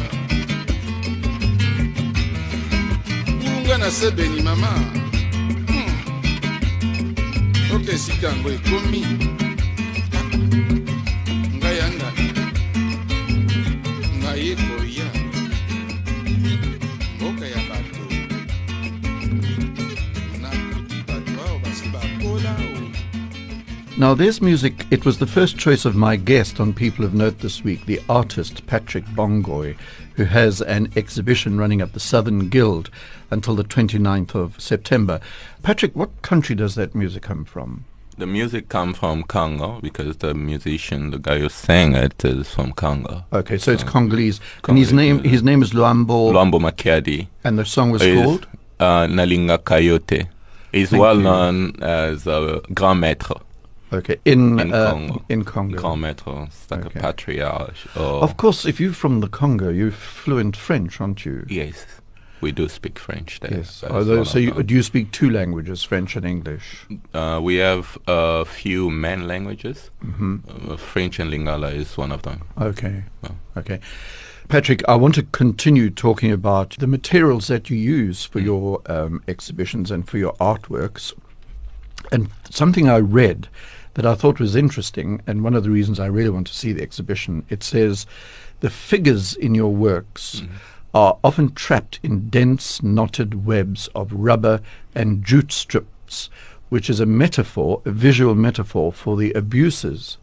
ngunga 3.43 3.79
na 3.79 3.91
sebeni 3.91 4.43
mama 4.43 4.73
hmm. 5.67 5.93
oke 7.75 7.93
esika 7.93 8.27
yango 8.29 8.50
ekomi 8.50 9.03
Now, 24.00 24.14
there's 24.14 24.40
music. 24.40 24.87
It 24.90 25.04
was 25.04 25.19
the 25.19 25.26
first 25.26 25.59
choice 25.59 25.85
of 25.85 25.95
my 25.95 26.16
guest 26.16 26.59
on 26.59 26.73
People 26.73 27.04
of 27.04 27.12
Note 27.12 27.40
this 27.40 27.62
week, 27.62 27.85
the 27.85 28.00
artist 28.09 28.66
Patrick 28.66 29.04
Bongoy, 29.04 29.76
who 30.14 30.25
has 30.25 30.62
an 30.62 30.90
exhibition 30.97 31.59
running 31.59 31.83
at 31.83 31.92
the 31.92 32.00
Southern 32.00 32.49
Guild 32.49 32.88
until 33.30 33.54
the 33.54 33.62
29th 33.62 34.35
of 34.35 34.59
September. 34.59 35.21
Patrick, 35.62 35.95
what 35.95 36.23
country 36.23 36.54
does 36.54 36.76
that 36.76 36.95
music 36.95 37.25
come 37.25 37.45
from? 37.45 37.85
The 38.16 38.26
music 38.26 38.71
come 38.71 38.95
from 38.95 39.23
Congo 39.23 39.80
because 39.83 40.16
the 40.16 40.33
musician, 40.33 41.11
the 41.11 41.19
guy 41.19 41.38
who 41.38 41.50
sang 41.50 41.95
it, 41.95 42.25
is 42.25 42.49
from 42.49 42.73
Congo. 42.73 43.25
Okay, 43.35 43.59
so 43.59 43.73
it's 43.73 43.83
So, 43.83 43.88
Congolese. 43.90 44.40
and 44.66 44.78
his 44.78 44.95
name, 44.95 45.23
his 45.25 45.42
name 45.42 45.62
is 45.62 45.73
Luambo, 45.73 46.33
Luambo 46.33 46.59
Makiadi 46.59 47.26
and 47.45 47.59
the 47.59 47.66
song 47.66 47.90
was 47.90 48.00
is 48.00 48.25
called? 48.25 48.49
uh, 48.80 49.04
Nalinga 49.09 49.62
Coyote. 49.62 50.26
He's 50.73 50.88
Thank 50.88 51.02
well 51.02 51.16
you. 51.19 51.23
known 51.25 51.83
as 51.83 52.26
a 52.26 52.62
grand 52.73 53.02
maître 53.02 53.38
Okay, 53.92 54.16
in 54.25 54.59
in 54.61 54.73
uh, 54.73 54.90
Congo. 54.92 55.25
in 55.28 55.44
Congo. 55.44 56.44
It's 56.44 56.70
like 56.70 56.87
Okay. 56.87 56.99
a 57.00 57.02
patriarch. 57.02 57.75
Of 57.97 58.37
course, 58.37 58.64
if 58.64 58.78
you're 58.80 58.92
from 58.92 59.20
the 59.20 59.28
Congo, 59.28 59.68
you're 59.70 59.90
fluent 59.90 60.56
French, 60.56 61.00
aren't 61.00 61.25
you? 61.26 61.44
yes, 61.49 61.87
we 62.40 62.52
do 62.52 62.68
speak 62.68 62.99
French 62.99 63.40
there. 63.40 63.59
Yes. 63.59 63.85
Although, 63.85 64.25
so 64.25 64.38
you, 64.38 64.62
do 64.62 64.75
you 64.75 64.82
speak 64.82 65.11
two 65.12 65.28
languages, 65.28 65.82
French 65.82 66.16
and 66.16 66.25
English? 66.25 66.87
Uh, 67.12 67.40
we 67.42 67.56
have 67.56 67.99
a 68.06 68.44
few 68.44 68.90
main 68.90 69.26
languages. 69.26 69.90
hmm 70.00 70.37
Uh, 70.68 70.76
French 70.76 71.18
and 71.20 71.30
Lingala 71.32 71.75
is 71.75 71.99
one 71.99 72.12
of 72.14 72.23
them. 72.23 72.40
Okay. 72.61 73.02
Okay. 73.56 73.80
Patrick, 74.49 74.82
I 74.88 74.94
want 74.97 75.14
to 75.16 75.23
continue 75.23 75.90
talking 75.90 76.32
about 76.32 76.76
the 76.78 76.87
materials 76.87 77.47
that 77.49 77.70
you 77.70 77.76
use 77.76 78.25
for 78.25 78.40
your 78.40 78.80
um, 78.87 79.20
exhibitions 79.28 79.90
and 79.90 80.09
for 80.09 80.18
your 80.18 80.32
artworks. 80.40 81.12
And 82.11 82.28
something 82.50 82.88
I 82.88 82.99
read 83.00 83.49
that 83.94 84.06
I 84.06 84.14
thought 84.14 84.40
was 84.40 84.56
interesting, 84.56 85.20
and 85.26 85.42
one 85.42 85.54
of 85.54 85.64
the 85.64 85.70
reasons 85.70 85.99
I 85.99 86.06
really 86.06 86.30
want 86.30 86.47
to 86.47 86.54
see 86.54 86.73
the 86.73 86.82
exhibition, 86.82 87.44
it 87.49 87.62
says 87.62 88.06
the 88.61 88.70
figures 88.70 89.35
in 89.35 89.54
your 89.54 89.75
works 89.75 90.40
mm-hmm. 90.40 90.54
are 90.94 91.18
often 91.25 91.52
trapped 91.54 91.99
in 92.02 92.28
dense, 92.28 92.82
knotted 92.82 93.44
webs 93.47 93.88
of 93.94 94.12
rubber 94.12 94.61
and 94.94 95.25
jute 95.25 95.52
strips, 95.52 96.30
which 96.68 96.88
is 96.88 97.00
a 97.00 97.06
metaphor, 97.06 97.82
a 97.85 97.90
visual 97.90 98.35
metaphor 98.35 98.92
for 98.92 99.16
the 99.16 99.32
abuses 99.32 100.18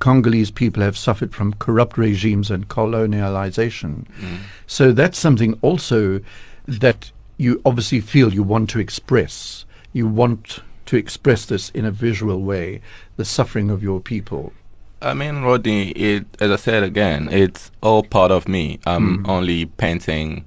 Congolese 0.00 0.50
people 0.50 0.82
have 0.82 0.98
suffered 0.98 1.32
from 1.32 1.54
corrupt 1.54 1.96
regimes 1.96 2.50
and 2.50 2.68
colonialization. 2.68 4.06
Mm. 4.18 4.38
So 4.66 4.92
that's 4.92 5.18
something 5.18 5.58
also 5.62 6.20
that 6.66 7.12
you 7.36 7.60
obviously 7.64 8.00
feel 8.00 8.34
you 8.34 8.42
want 8.42 8.70
to 8.70 8.80
express. 8.80 9.64
You 9.92 10.08
want 10.08 10.60
to 10.90 10.96
express 10.96 11.46
this 11.46 11.70
in 11.70 11.84
a 11.84 11.92
visual 11.92 12.42
way, 12.42 12.80
the 13.16 13.24
suffering 13.24 13.70
of 13.70 13.80
your 13.80 14.00
people. 14.00 14.52
I 15.00 15.14
mean, 15.14 15.42
Rodney, 15.42 15.90
it, 15.90 16.26
as 16.40 16.50
I 16.50 16.56
said 16.56 16.82
again, 16.82 17.28
it's 17.30 17.70
all 17.80 18.02
part 18.02 18.32
of 18.32 18.48
me. 18.48 18.80
I'm 18.84 19.18
hmm. 19.18 19.30
only 19.30 19.66
painting 19.66 20.46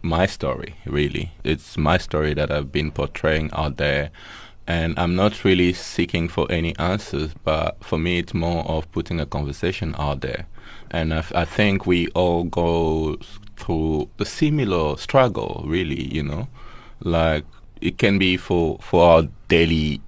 my 0.00 0.26
story, 0.26 0.76
really. 0.86 1.32
It's 1.42 1.76
my 1.76 1.98
story 1.98 2.34
that 2.34 2.52
I've 2.52 2.70
been 2.70 2.92
portraying 2.92 3.50
out 3.52 3.78
there. 3.78 4.12
And 4.64 4.96
I'm 4.96 5.16
not 5.16 5.44
really 5.44 5.72
seeking 5.72 6.28
for 6.28 6.46
any 6.52 6.76
answers, 6.78 7.34
but 7.42 7.82
for 7.82 7.98
me, 7.98 8.20
it's 8.20 8.32
more 8.32 8.62
of 8.66 8.90
putting 8.92 9.18
a 9.18 9.26
conversation 9.26 9.96
out 9.98 10.20
there. 10.20 10.46
And 10.92 11.12
I 11.12 11.44
think 11.44 11.84
we 11.84 12.06
all 12.10 12.44
go 12.44 13.18
through 13.56 14.08
a 14.20 14.24
similar 14.24 14.96
struggle, 14.98 15.64
really, 15.66 16.04
you 16.14 16.22
know? 16.22 16.46
Like, 17.00 17.44
it 17.80 17.98
can 17.98 18.18
be 18.18 18.36
for, 18.36 18.78
for 18.80 19.04
our 19.04 19.28
daily 19.48 20.00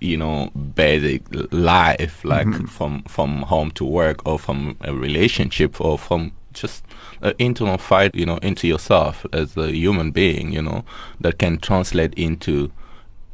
you 0.00 0.16
know 0.16 0.48
basic 0.76 1.22
life 1.52 2.24
like 2.24 2.46
mm-hmm. 2.46 2.66
from 2.66 3.02
from 3.02 3.42
home 3.42 3.68
to 3.72 3.84
work 3.84 4.24
or 4.24 4.38
from 4.38 4.76
a 4.82 4.94
relationship 4.94 5.80
or 5.80 5.98
from 5.98 6.30
just 6.52 6.84
an 7.20 7.34
internal 7.40 7.76
fight 7.76 8.14
you 8.14 8.24
know 8.24 8.36
into 8.38 8.68
yourself 8.68 9.26
as 9.32 9.56
a 9.56 9.72
human 9.72 10.12
being 10.12 10.52
you 10.52 10.62
know 10.62 10.84
that 11.20 11.38
can 11.38 11.58
translate 11.58 12.14
into 12.14 12.70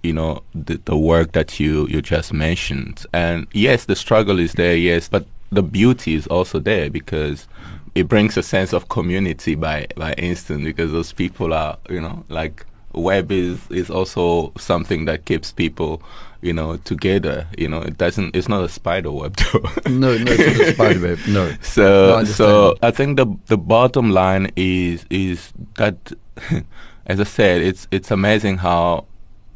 you 0.05 0.13
know 0.13 0.43
the, 0.55 0.81
the 0.85 0.97
work 0.97 1.33
that 1.33 1.59
you 1.59 1.89
you 1.89 2.01
just 2.03 2.33
mentioned. 2.33 3.07
And 3.13 3.47
yes 3.53 3.87
the 3.87 3.97
struggle 3.97 4.39
is 4.39 4.53
there 4.53 4.77
yes 4.77 5.09
but 5.09 5.27
the 5.51 5.63
beauty 5.63 6.15
is 6.15 6.27
also 6.27 6.61
there 6.61 6.91
because 6.91 7.49
it 7.95 8.09
brings 8.09 8.37
a 8.37 8.43
sense 8.43 8.73
of 8.73 8.89
community 8.89 9.55
by 9.55 9.87
by 9.97 10.13
instant 10.15 10.65
because 10.65 10.93
those 10.93 11.13
people 11.13 11.55
are 11.55 11.79
you 11.89 12.01
know 12.01 12.25
like 12.29 12.67
web 12.95 13.31
is 13.33 13.59
is 13.71 13.91
also 13.91 14.53
something 14.59 15.05
that 15.07 15.25
keeps 15.25 15.53
people 15.53 16.03
you 16.43 16.53
know 16.53 16.77
together 16.79 17.47
you 17.57 17.69
know 17.69 17.81
it 17.81 17.97
doesn't 17.99 18.35
it's 18.37 18.49
not 18.49 18.63
a 18.65 18.69
spider 18.69 19.11
web 19.11 19.37
though 19.53 19.61
No, 19.89 20.17
no, 20.17 20.33
it's 20.33 20.59
not 20.59 20.69
a 20.69 20.73
spider 20.75 21.01
web. 21.09 21.19
No. 21.29 21.47
No, 21.47 21.51
I 21.51 21.59
so 21.63 22.17
understand. 22.17 22.37
so 22.37 22.77
I 22.83 22.91
think 22.91 23.17
the 23.17 23.27
the 23.47 23.57
bottom 23.59 24.11
line 24.11 24.51
is 24.57 25.07
is 25.11 25.53
that 25.77 26.13
as 27.07 27.21
I 27.21 27.25
said 27.25 27.63
it's 27.63 27.87
it's 27.91 28.11
amazing 28.11 28.59
how 28.59 29.07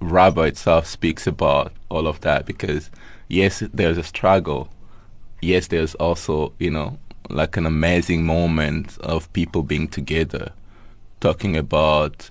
rubber 0.00 0.46
itself 0.46 0.86
speaks 0.86 1.26
about 1.26 1.72
all 1.90 2.06
of 2.06 2.20
that 2.20 2.46
because 2.46 2.90
yes 3.28 3.62
there's 3.72 3.98
a 3.98 4.02
struggle 4.04 4.68
yes 5.42 5.66
there's 5.68 5.94
also 5.96 6.52
you 6.58 6.70
know 6.70 6.98
like 7.30 7.56
an 7.56 7.66
amazing 7.66 8.24
moment 8.24 8.96
of 9.00 9.30
people 9.34 9.62
being 9.62 9.86
together, 9.88 10.52
talking 11.20 11.56
about 11.56 12.30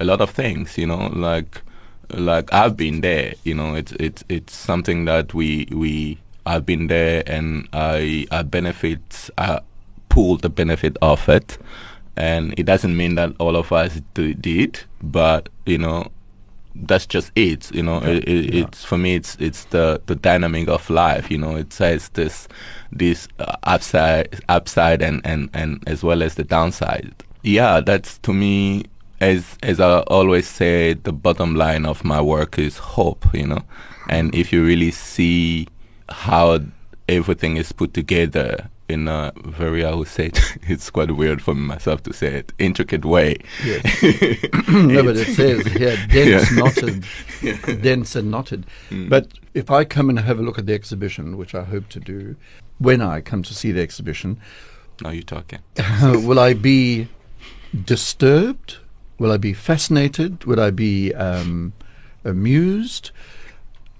a 0.00 0.04
lot 0.04 0.20
of 0.20 0.30
things. 0.30 0.76
You 0.76 0.86
know, 0.86 1.08
like 1.12 1.62
like 2.10 2.52
I've 2.52 2.76
been 2.76 3.00
there. 3.00 3.34
You 3.44 3.54
know, 3.54 3.74
it's 3.74 3.92
it's 3.92 4.24
it's 4.28 4.54
something 4.54 5.04
that 5.04 5.34
we 5.34 5.68
we 5.70 6.18
I've 6.46 6.66
been 6.66 6.88
there 6.88 7.22
and 7.26 7.68
I 7.72 8.26
I 8.30 8.42
benefit 8.42 9.30
I 9.38 9.60
pull 10.08 10.36
the 10.36 10.50
benefit 10.50 10.96
of 11.02 11.28
it, 11.28 11.58
and 12.16 12.54
it 12.58 12.64
doesn't 12.64 12.96
mean 12.96 13.14
that 13.14 13.34
all 13.38 13.56
of 13.56 13.72
us 13.72 14.00
do, 14.14 14.34
did, 14.34 14.80
but 15.02 15.48
you 15.66 15.78
know 15.78 16.10
that's 16.74 17.04
just 17.04 17.32
it 17.34 17.72
you 17.74 17.82
know 17.82 17.98
it, 17.98 18.26
it, 18.28 18.54
yeah. 18.54 18.64
it's 18.64 18.84
for 18.84 18.96
me 18.96 19.16
it's 19.16 19.36
it's 19.40 19.64
the 19.66 20.00
the 20.06 20.14
dynamic 20.14 20.68
of 20.68 20.88
life 20.88 21.28
you 21.30 21.36
know 21.36 21.56
it 21.56 21.72
says 21.72 22.08
this 22.10 22.46
this 22.92 23.26
uh, 23.40 23.56
upside 23.64 24.40
upside 24.48 25.02
and 25.02 25.20
and 25.24 25.50
and 25.52 25.82
as 25.88 26.04
well 26.04 26.22
as 26.22 26.36
the 26.36 26.44
downside 26.44 27.12
yeah 27.42 27.80
that's 27.80 28.18
to 28.18 28.32
me 28.32 28.84
as 29.20 29.56
as 29.62 29.80
i 29.80 30.00
always 30.02 30.46
say 30.48 30.94
the 30.94 31.12
bottom 31.12 31.54
line 31.54 31.84
of 31.86 32.04
my 32.04 32.20
work 32.20 32.58
is 32.58 32.78
hope 32.78 33.26
you 33.34 33.46
know 33.46 33.62
and 34.08 34.34
if 34.34 34.52
you 34.52 34.64
really 34.64 34.90
see 34.90 35.66
how 36.08 36.58
everything 37.08 37.56
is 37.56 37.72
put 37.72 37.92
together 37.94 38.68
in 38.88 39.06
a 39.06 39.32
very 39.44 39.84
I 39.84 39.94
would 39.94 40.08
say 40.08 40.26
it, 40.26 40.40
it's 40.62 40.90
quite 40.90 41.12
weird 41.12 41.40
for 41.40 41.54
myself 41.54 42.02
to 42.04 42.12
say 42.12 42.34
it 42.34 42.52
intricate 42.58 43.04
way. 43.04 43.36
Yes. 43.64 43.84
no, 44.68 45.04
but 45.04 45.16
it 45.16 45.32
says 45.36 45.64
here 45.64 45.96
dense, 46.10 46.50
Yeah. 46.50 46.58
knotted, 46.58 47.04
dense 47.82 48.16
and 48.16 48.32
knotted. 48.32 48.66
Mm. 48.90 49.08
But 49.08 49.28
if 49.54 49.70
I 49.70 49.84
come 49.84 50.08
and 50.10 50.18
have 50.18 50.40
a 50.40 50.42
look 50.42 50.58
at 50.58 50.66
the 50.66 50.74
exhibition, 50.74 51.36
which 51.36 51.54
I 51.54 51.62
hope 51.62 51.88
to 51.90 52.00
do, 52.00 52.34
when 52.78 53.00
I 53.00 53.20
come 53.20 53.44
to 53.44 53.54
see 53.54 53.70
the 53.70 53.80
exhibition, 53.80 54.40
Now 55.02 55.10
you're 55.10 55.22
talking. 55.22 55.60
will 56.26 56.40
I 56.40 56.54
be 56.54 57.06
disturbed? 57.84 58.78
Will 59.20 59.32
I 59.32 59.36
be 59.36 59.52
fascinated? 59.52 60.46
Would 60.46 60.58
I 60.58 60.70
be 60.70 61.14
um, 61.14 61.74
amused? 62.24 63.10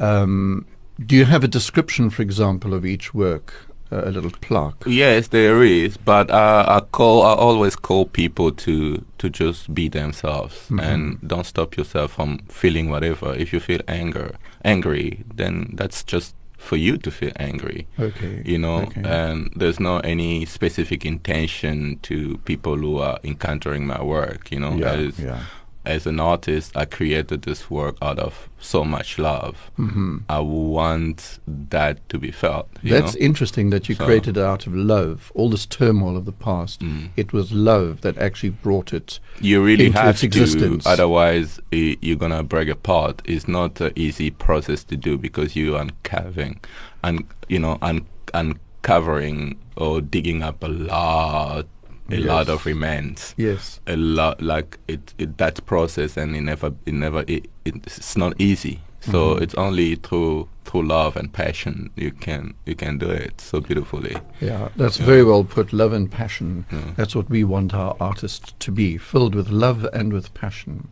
Um, 0.01 0.65
do 0.99 1.15
you 1.15 1.27
have 1.27 1.45
a 1.45 1.49
description, 1.49 2.09
for 2.09 2.23
example, 2.23 2.73
of 2.73 2.87
each 2.87 3.13
work? 3.13 3.53
Uh, 3.93 4.05
a 4.07 4.11
little 4.11 4.31
plaque. 4.31 4.83
Yes, 4.87 5.29
there 5.29 5.63
is, 5.63 5.99
but 5.99 6.31
uh, 6.31 6.65
I 6.67 6.81
call. 6.93 7.23
I 7.23 7.35
always 7.35 7.77
call 7.77 8.07
people 8.07 8.53
to 8.53 9.05
to 9.19 9.29
just 9.29 9.75
be 9.75 9.89
themselves 9.89 10.71
and 10.71 11.19
don't 11.27 11.45
stop 11.45 11.77
yourself 11.77 12.13
from 12.13 12.39
feeling 12.49 12.89
whatever. 12.89 13.35
If 13.35 13.53
you 13.53 13.59
feel 13.59 13.81
anger, 13.89 14.37
angry, 14.65 15.25
then 15.35 15.73
that's 15.75 16.05
just 16.05 16.35
for 16.61 16.77
you 16.77 16.97
to 16.99 17.11
feel 17.11 17.33
angry. 17.37 17.87
Okay. 17.99 18.43
You 18.45 18.59
know, 18.59 18.83
Okay. 18.83 19.03
and 19.05 19.51
there's 19.57 19.81
no 19.81 19.99
any 20.01 20.45
specific 20.47 21.05
intention 21.07 21.99
to 22.03 22.39
people 22.45 22.77
who 22.77 22.99
are 22.99 23.19
encountering 23.25 23.87
my 23.87 24.01
work. 24.03 24.53
You 24.53 24.61
know, 24.61 24.75
Yeah, 24.77 25.11
yeah. 25.19 25.41
As 25.87 26.07
an 26.07 26.21
artist, 26.21 26.77
I 26.77 26.85
created 26.85 27.43
this 27.43 27.71
work 27.71 27.97
out 28.03 28.19
of 28.19 28.49
so 28.59 28.85
much 28.85 29.19
love. 29.19 29.71
Mm-hmm. 29.79 30.19
I 30.29 30.41
want 30.41 31.39
that 31.47 32.07
to 32.11 32.19
be 32.19 32.31
felt. 32.31 32.69
you 32.83 32.91
That's 32.93 33.15
know? 33.15 33.21
interesting 33.21 33.71
that 33.71 33.89
you 33.89 33.95
So- 33.95 34.05
created 34.05 34.37
it 34.37 34.43
out 34.45 34.67
of 34.67 34.75
love. 34.75 35.33
All 35.35 35.49
this 35.49 35.65
turmoil 35.65 36.17
of 36.19 36.27
the 36.27 36.33
past, 36.33 36.81
Mm. 36.81 37.09
it 37.17 37.33
was 37.33 37.51
love 37.53 38.03
that 38.03 38.19
actually 38.19 38.51
brought 38.51 38.93
it. 38.93 39.19
you 39.41 39.63
really 39.65 39.87
into 39.87 39.99
have 39.99 40.17
its 40.17 40.23
existence. 40.23 40.85
to 40.85 40.91
otherwise 40.91 41.59
i- 41.73 41.97
you're 42.03 42.17
gonna 42.17 42.43
break 42.43 42.69
apart 42.69 43.23
it's 43.25 43.49
not 43.49 43.81
an 43.81 43.91
easy 43.97 44.31
process 44.31 44.85
to 44.85 44.97
do 44.99 45.17
because 45.17 45.57
you 45.57 45.77
are 45.77 45.81
uncovering 45.81 46.61
and 47.03 47.25
you 47.49 47.59
know 47.59 47.79
un- 47.81 48.05
uncovering 48.35 49.57
or 49.77 50.01
digging 50.01 50.43
up 50.43 50.63
a 50.63 50.69
lot 50.69 51.67
a 52.13 52.19
lot 52.19 52.49
of 52.49 52.67
remains 52.67 53.35
Yes. 53.37 53.81
a 53.87 53.97
lot 53.97 54.41
like 54.43 54.79
it, 54.89 55.15
it 55.19 55.39
that 55.39 55.65
process 55.67 56.17
and 56.17 56.35
it 56.37 56.41
never 56.43 56.73
it 56.87 56.95
never 56.95 57.25
it, 57.27 57.47
it's 57.65 58.17
not 58.17 58.33
easy 58.41 58.81
so 59.01 59.13
Mm-hmm. 59.35 59.43
it's 59.43 59.55
only 59.55 59.95
through 59.97 60.47
through 60.65 60.87
love 60.87 61.17
and 61.17 61.33
passion 61.33 61.91
you 61.97 62.11
can 62.13 62.55
you 62.67 62.75
can 62.75 62.99
do 62.99 63.09
it 63.11 63.41
so 63.41 63.61
beautifully 63.61 64.17
Yeah, 64.41 64.69
that's 64.77 64.99
very 64.99 65.25
well 65.25 65.45
put. 65.45 65.73
Love 65.73 65.93
and 65.93 66.11
passion. 66.11 66.65
That's 66.97 67.15
what 67.17 67.29
we 67.31 67.43
want 67.45 67.75
our 67.75 67.97
artists 68.01 68.53
to 68.59 68.71
be, 68.73 68.99
filled 68.99 69.35
with 69.35 69.49
love 69.49 69.85
and 69.93 70.13
with 70.13 70.33
passion. 70.35 70.89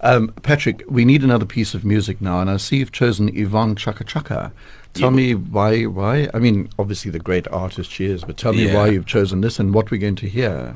Um, 0.00 0.28
Patrick, 0.42 0.84
we 0.88 1.04
need 1.04 1.24
another 1.24 1.44
piece 1.46 1.74
of 1.74 1.84
music 1.84 2.20
now, 2.20 2.40
and 2.40 2.48
I 2.48 2.56
see 2.58 2.76
you've 2.76 2.92
chosen 2.92 3.36
Yvonne 3.36 3.74
Chaka 3.74 4.04
Chaka. 4.04 4.52
Tell 4.94 5.10
me 5.10 5.34
why, 5.34 5.84
why? 5.84 6.28
I 6.34 6.38
mean, 6.38 6.68
obviously 6.78 7.10
the 7.10 7.18
great 7.20 7.46
artist 7.48 7.90
she 7.90 8.06
is, 8.06 8.24
but 8.24 8.36
tell 8.36 8.52
me 8.52 8.66
Yeah. 8.66 8.74
why 8.74 8.88
you've 8.88 9.06
chosen 9.06 9.40
this 9.42 9.58
and 9.60 9.72
what 9.72 9.90
we're 9.90 10.00
going 10.00 10.16
to 10.16 10.28
hear. 10.28 10.74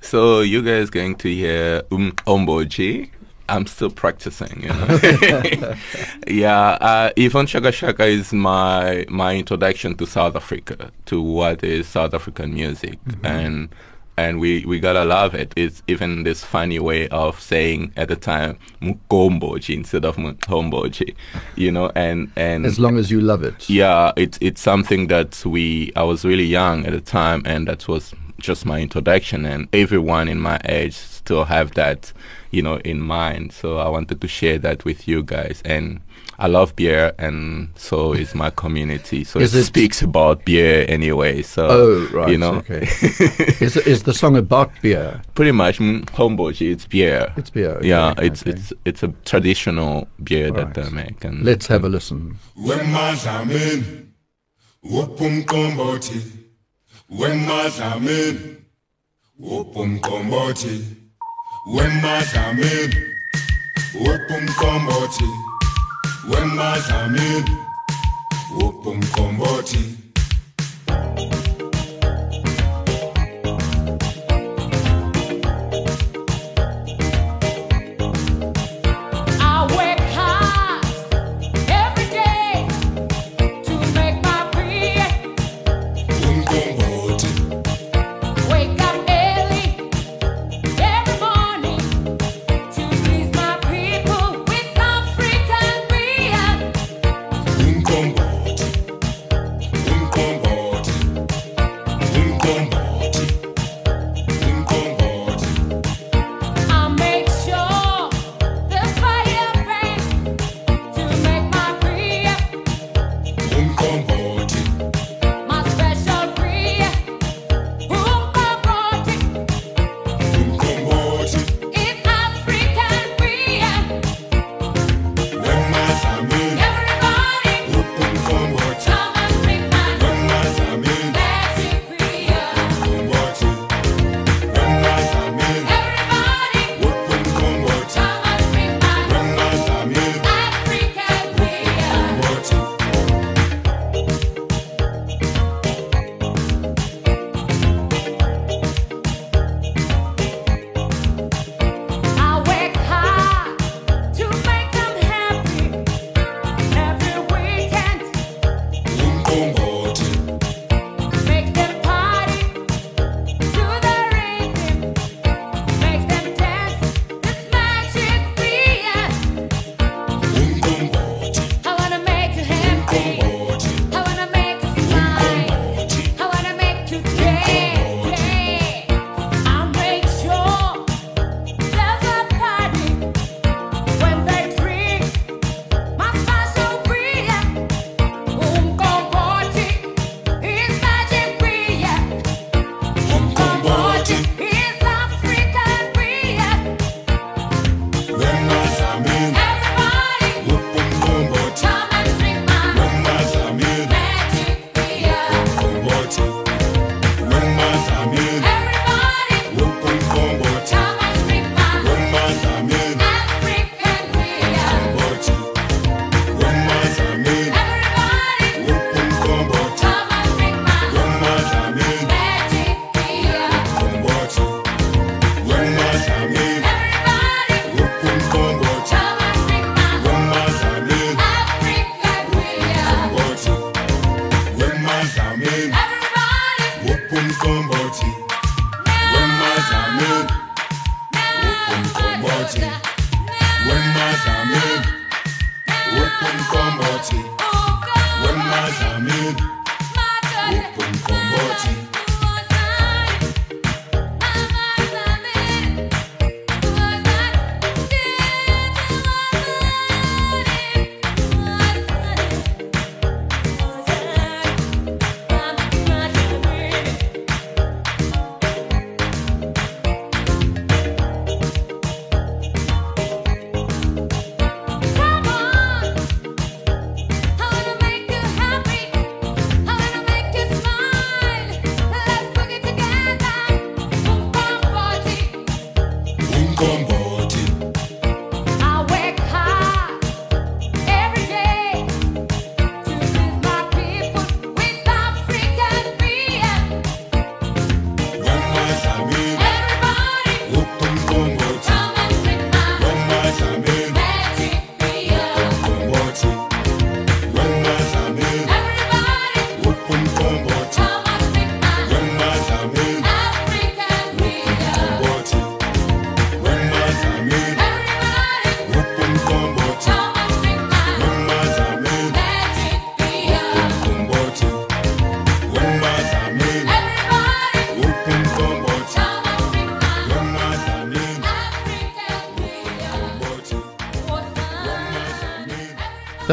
So 0.00 0.40
you 0.40 0.62
guys 0.62 0.88
going 0.90 1.16
to 1.16 1.28
hear 1.34 1.82
um, 1.90 2.12
Omboji. 2.26 3.10
I'm 3.48 3.66
still 3.66 3.90
practicing, 3.90 4.62
you 4.62 4.68
know. 4.68 5.74
yeah, 6.26 6.70
uh, 6.80 7.10
Yvonne 7.16 7.46
Chaka 7.46 7.70
Chaka 7.72 8.04
is 8.04 8.32
my 8.32 9.04
my 9.08 9.36
introduction 9.36 9.94
to 9.96 10.06
South 10.06 10.34
Africa, 10.36 10.90
to 11.06 11.22
what 11.22 11.62
is 11.62 11.86
South 11.86 12.12
African 12.14 12.54
music, 12.54 12.98
and 13.22 13.68
and 14.16 14.40
we 14.40 14.64
we 14.64 14.80
gotta 14.80 15.04
love 15.04 15.34
it. 15.34 15.52
It's 15.56 15.82
even 15.86 16.22
this 16.24 16.42
funny 16.44 16.78
way 16.78 17.08
of 17.08 17.40
saying 17.40 17.92
at 17.96 18.08
the 18.08 18.16
time 18.16 18.58
Mukomboji 18.80 19.74
instead 19.76 20.04
of 20.04 20.16
Mutomboji, 20.16 21.14
you 21.56 21.70
know, 21.70 21.90
and 21.94 22.30
and 22.36 22.64
As 22.66 22.78
long 22.78 22.98
as 22.98 23.10
you 23.10 23.20
love 23.20 23.42
it. 23.42 23.68
yeah, 23.68 24.12
it's 24.16 24.38
it's 24.40 24.60
something 24.60 25.08
that 25.08 25.42
we 25.44 25.92
I 25.96 26.02
was 26.02 26.24
really 26.24 26.44
young 26.46 26.86
at 26.86 26.92
the 26.92 27.00
time, 27.00 27.42
and 27.44 27.68
that 27.68 27.86
was 27.88 28.14
just 28.38 28.64
my 28.66 28.80
introduction. 28.80 29.44
And 29.44 29.68
everyone 29.72 30.28
in 30.28 30.40
my 30.40 30.60
age 30.64 30.94
still 30.94 31.44
have 31.44 31.72
that, 31.74 32.12
you 32.50 32.62
know, 32.62 32.76
in 32.78 33.00
mind. 33.00 33.52
So 33.52 33.78
I 33.78 33.88
wanted 33.88 34.20
to 34.20 34.28
share 34.28 34.58
that 34.58 34.84
with 34.84 35.08
you 35.08 35.22
guys. 35.22 35.62
And 35.64 36.00
I 36.38 36.48
love 36.48 36.76
beer, 36.76 37.14
and 37.18 37.70
so 37.76 38.12
is 38.12 38.34
my 38.34 38.50
community. 38.50 39.24
So 39.24 39.40
Is 39.40 39.54
it, 39.54 39.60
it- 39.60 39.64
speaks 39.64 40.02
about 40.02 40.44
beer 40.44 40.84
anyway. 40.86 41.40
So 41.40 41.66
Oh, 41.66 42.08
right. 42.12 42.28
you 42.30 42.36
know, 42.36 42.56
Okay. 42.56 42.82
is, 43.60 43.76
is 43.78 44.02
the 44.02 44.12
song 44.12 44.36
about 44.36 44.70
beer? 44.82 45.22
pretty 45.34 45.52
much 45.52 45.78
mm, 45.78 46.04
homeboji. 46.10 46.70
It's 46.72 46.84
beer. 46.86 47.32
It's 47.38 47.48
beer. 47.48 47.70
okay, 47.76 47.88
yeah, 47.88 48.10
okay, 48.10 48.26
it's 48.26 48.42
okay. 48.42 48.50
it's 48.50 48.72
it's 48.84 49.02
a 49.02 49.08
traditional 49.24 50.08
beer 50.22 50.50
that 50.50 50.74
they 50.74 50.90
make. 50.90 51.24
And 51.24 51.42
Let's 51.42 51.68
have 51.68 51.84
a 51.84 51.88
listen. 51.88 52.36
wemadlameni 57.10 58.56
wobhumqombothi 59.40 60.84
wemadlameni 61.74 62.96
wobhumqombothi 64.04 65.28
wemadlameni 66.30 67.56
wobhumqombothi. 68.58 69.82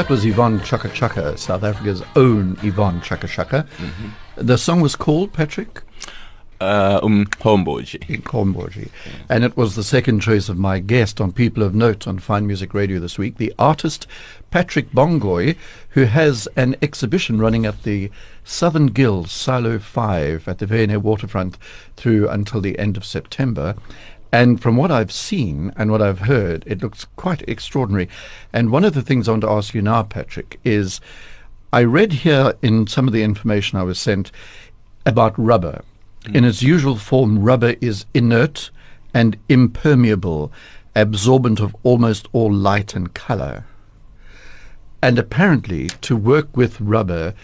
That 0.03 0.09
was 0.09 0.25
Yvonne 0.25 0.61
Chaka 0.63 0.89
Chaka, 0.89 1.37
South 1.37 1.63
Africa's 1.63 2.03
own 2.17 2.57
Yvonne 2.61 2.99
Chaka 2.99 3.25
Chaka. 3.25 3.65
The 4.35 4.57
song 4.57 4.81
was 4.81 4.97
called 4.97 5.31
Patrick 5.31 5.81
Uh, 6.59 6.99
um, 7.01 7.25
Homeboji. 7.39 8.09
in 8.09 8.21
Cornborgie, 8.21 8.89
and 9.29 9.45
it 9.45 9.55
was 9.55 9.75
the 9.77 9.83
second 9.83 10.19
choice 10.19 10.49
of 10.49 10.57
my 10.57 10.79
guest 10.79 11.21
on 11.21 11.31
People 11.31 11.63
of 11.63 11.73
Note 11.73 12.05
on 12.05 12.19
Fine 12.19 12.47
Music 12.47 12.73
Radio 12.73 12.99
this 12.99 13.17
week, 13.17 13.37
the 13.37 13.53
artist 13.57 14.05
Patrick 14.51 14.91
Bongoy, 14.91 15.55
who 15.91 16.03
has 16.03 16.49
an 16.57 16.75
exhibition 16.81 17.39
running 17.39 17.65
at 17.65 17.83
the 17.83 18.11
Southern 18.43 18.87
Guild 18.87 19.29
Silo 19.29 19.79
5 19.79 20.49
at 20.49 20.57
the 20.59 20.65
V&A 20.65 20.99
waterfront 20.99 21.57
through 21.95 22.27
until 22.27 22.59
the 22.59 22.77
end 22.77 22.97
of 22.97 23.05
September. 23.05 23.75
And 24.34 24.60
from 24.60 24.78
what 24.78 24.89
I've 24.89 25.12
seen 25.12 25.72
and 25.78 25.91
what 25.91 26.02
I've 26.02 26.22
heard, 26.22 26.63
it 26.65 26.82
looks 26.82 27.06
quite 27.15 27.48
extraordinary. 27.48 28.10
And 28.52 28.72
one 28.72 28.84
of 28.84 28.96
the 28.96 29.04
things 29.04 29.28
I 29.28 29.32
want 29.34 29.43
to 29.43 29.50
ask 29.50 29.76
you 29.76 29.82
now, 29.84 30.02
Patrick, 30.02 30.60
is 30.63 31.00
I 31.72 31.84
read 31.84 32.13
here 32.13 32.56
in 32.63 32.88
some 32.88 33.08
of 33.08 33.13
the 33.13 33.22
information 33.22 33.78
I 33.78 33.84
was 33.84 34.00
sent 34.00 34.32
about 35.06 35.38
rubber. 35.38 35.84
Hmm. 36.26 36.36
In 36.36 36.46
its 36.46 36.63
usual 36.63 36.96
form, 36.96 37.43
rubber 37.43 37.76
is 37.80 38.08
inert 38.15 38.72
and 39.13 39.38
impermeable, 39.50 40.52
absorbent 40.96 41.60
of 41.60 41.76
almost 41.84 42.28
all 42.34 42.52
light 42.52 42.96
and 42.96 43.13
color. 43.13 43.65
And 45.00 45.19
apparently, 45.19 45.89
to 46.02 46.17
work 46.17 46.58
with 46.58 46.82
rubber 46.82 47.36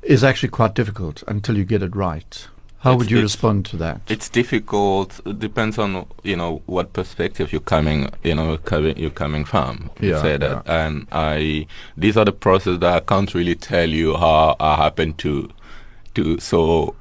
is 0.00 0.24
actually 0.24 0.48
quite 0.48 0.74
difficult 0.74 1.22
until 1.28 1.58
you 1.58 1.66
get 1.66 1.82
it 1.82 1.94
right. 1.94 2.48
How 2.80 2.90
It's- 2.92 2.98
would 2.98 3.10
you 3.10 3.20
respond 3.22 3.64
to 3.66 3.76
that? 3.78 4.00
It's 4.08 4.28
difficult. 4.28 5.20
It 5.26 5.38
depends 5.40 5.78
on 5.78 6.06
you 6.22 6.36
know 6.36 6.62
what 6.66 6.92
perspective 6.92 7.52
you're 7.52 7.60
coming 7.60 8.08
you 8.22 8.34
know 8.34 8.56
coming, 8.58 8.96
you're 8.96 9.10
coming 9.10 9.44
from. 9.44 9.90
Yeah, 10.00 10.22
say 10.22 10.36
that, 10.36 10.62
and 10.66 11.06
I 11.10 11.66
these 11.96 12.16
are 12.16 12.24
the 12.24 12.32
processes 12.32 12.78
that 12.80 12.94
I 12.94 13.00
can't 13.00 13.34
really 13.34 13.56
tell 13.56 13.88
you 13.88 14.16
how 14.16 14.56
I 14.60 14.76
happen 14.76 15.14
to 15.14 15.48
to 16.14 16.38
so 16.38 16.94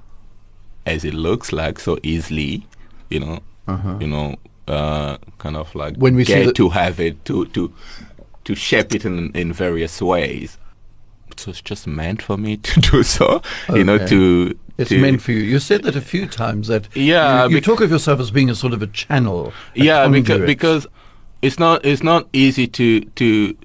as 0.85 1.03
it 1.05 1.13
looks 1.13 1.51
like 1.51 1.79
so 1.79 1.97
easily, 2.01 2.65
you 3.09 3.19
know, 3.19 3.39
you 3.99 4.07
know, 4.07 4.35
uh, 4.67 5.17
kind 5.37 5.57
of 5.57 5.75
like 5.75 5.93
Uh-huh. 5.93 5.99
When 5.99 6.15
we 6.15 6.23
get 6.25 6.55
to 6.55 6.69
have 6.69 6.99
it 6.99 7.23
to 7.25 7.45
to 7.47 7.71
to 8.45 8.55
shape 8.55 8.95
it 8.95 9.05
in 9.05 9.31
in 9.33 9.53
various 9.53 10.01
ways. 10.01 10.57
So 11.39 11.51
it's 11.51 11.61
just 11.61 11.87
meant 11.87 12.21
for 12.21 12.37
me 12.37 12.57
to 12.67 12.79
do 12.81 13.03
so, 13.03 13.41
you 13.69 13.83
know, 13.83 13.97
to 14.07 14.57
It's 14.77 14.89
to, 14.89 14.99
meant 15.01 15.21
for 15.21 15.31
you. 15.31 15.39
You 15.39 15.59
said 15.59 15.83
that 15.83 15.95
a 15.95 16.01
few 16.01 16.27
times 16.27 16.67
that 16.67 16.87
Yeah, 16.95 17.43
you, 17.45 17.49
you 17.51 17.57
bec- 17.57 17.63
talk 17.63 17.81
of 17.81 17.89
yourself 17.91 18.19
as 18.19 18.31
being 18.31 18.49
a 18.49 18.55
sort 18.55 18.73
of 18.73 18.81
a 18.81 18.87
channel. 18.87 19.53
yeah 19.73 20.07
because, 20.07 20.41
because 20.45 20.87
it's 21.41 21.59
not 21.59 21.85
it's 21.85 22.03
not 22.03 22.27
easy 22.33 22.67
to 22.67 23.01
to 23.01 23.55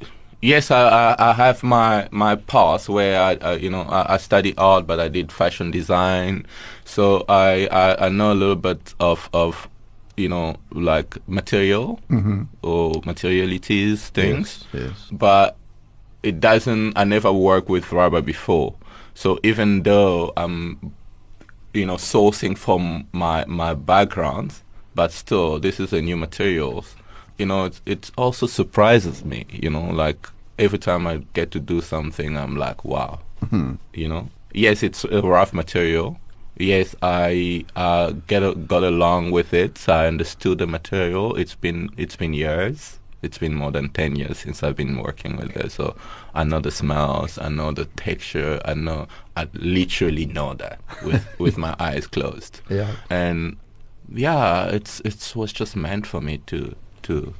yes 0.42 0.70
I, 0.70 0.82
I, 0.88 1.30
I 1.30 1.32
have 1.34 1.62
my 1.62 2.08
my 2.10 2.34
past 2.36 2.88
where 2.88 3.20
I, 3.20 3.38
I 3.40 3.52
you 3.56 3.70
know 3.70 3.82
I, 3.82 4.14
I 4.14 4.16
studied 4.18 4.54
art 4.58 4.86
but 4.86 4.98
I 5.00 5.08
did 5.08 5.32
fashion 5.32 5.70
design 5.70 6.44
so 6.84 7.24
I, 7.28 7.66
I 7.72 8.06
I 8.06 8.08
know 8.10 8.32
a 8.32 8.38
little 8.42 8.56
bit 8.56 8.94
of 9.00 9.28
of 9.32 9.68
you 10.16 10.28
know 10.28 10.56
like 10.72 11.16
material 11.28 11.98
or 12.62 13.00
materialities 13.06 14.08
things 14.10 14.64
Mm-hmm. 14.72 14.76
Yes, 14.78 14.90
yes. 14.90 15.08
but 15.10 15.56
it 16.22 16.40
doesn't 16.40 16.96
i 16.96 17.04
never 17.04 17.32
worked 17.32 17.68
with 17.68 17.92
rubber 17.92 18.22
before. 18.22 18.74
So 19.14 19.38
even 19.42 19.82
though 19.82 20.32
i'm 20.36 20.94
you 21.74 21.86
know 21.86 21.96
sourcing 21.96 22.56
from 22.56 23.06
my 23.12 23.44
my 23.46 23.74
background 23.74 24.54
but 24.94 25.10
still 25.12 25.58
this 25.58 25.80
is 25.80 25.92
a 25.92 26.02
new 26.02 26.16
materials 26.16 26.94
you 27.38 27.46
know 27.46 27.64
it, 27.64 27.80
it 27.86 28.10
also 28.16 28.46
surprises 28.46 29.24
me 29.24 29.46
you 29.50 29.70
know 29.70 29.84
like 29.90 30.28
every 30.58 30.78
time 30.78 31.06
i 31.06 31.16
get 31.32 31.50
to 31.50 31.58
do 31.58 31.80
something 31.80 32.36
i'm 32.36 32.56
like 32.56 32.84
wow. 32.84 33.18
You 33.92 34.08
know? 34.08 34.28
Yes 34.54 34.82
it's 34.82 35.04
a 35.04 35.20
rough 35.20 35.52
material. 35.52 36.18
Yes 36.56 36.94
i 37.02 37.64
uh, 37.74 38.12
get 38.26 38.42
a, 38.42 38.54
got 38.54 38.84
along 38.84 39.30
with 39.30 39.52
it 39.54 39.88
i 39.88 40.06
understood 40.06 40.58
the 40.58 40.66
material. 40.66 41.34
It's 41.36 41.54
been 41.54 41.90
it's 41.96 42.16
been 42.16 42.34
years 42.34 42.98
it's 43.22 43.38
been 43.38 43.54
more 43.54 43.70
than 43.70 43.88
10 43.90 44.16
years 44.16 44.38
since 44.38 44.62
i've 44.62 44.76
been 44.76 44.98
working 44.98 45.36
with 45.36 45.56
it 45.56 45.70
so 45.72 45.94
i 46.34 46.42
know 46.44 46.58
the 46.60 46.70
smells 46.70 47.38
i 47.38 47.48
know 47.48 47.72
the 47.72 47.84
texture 47.96 48.60
i 48.64 48.74
know 48.74 49.06
i 49.36 49.46
literally 49.54 50.26
know 50.26 50.54
that 50.54 50.78
with 51.04 51.24
with 51.38 51.56
my 51.56 51.74
eyes 51.78 52.06
closed 52.06 52.60
Yeah. 52.68 52.92
and 53.10 53.56
yeah 54.12 54.66
it's 54.66 55.00
it 55.00 55.32
was 55.36 55.52
just 55.52 55.76
meant 55.76 56.06
for 56.06 56.20
me 56.20 56.38
to 56.46 56.74
to 57.02 57.32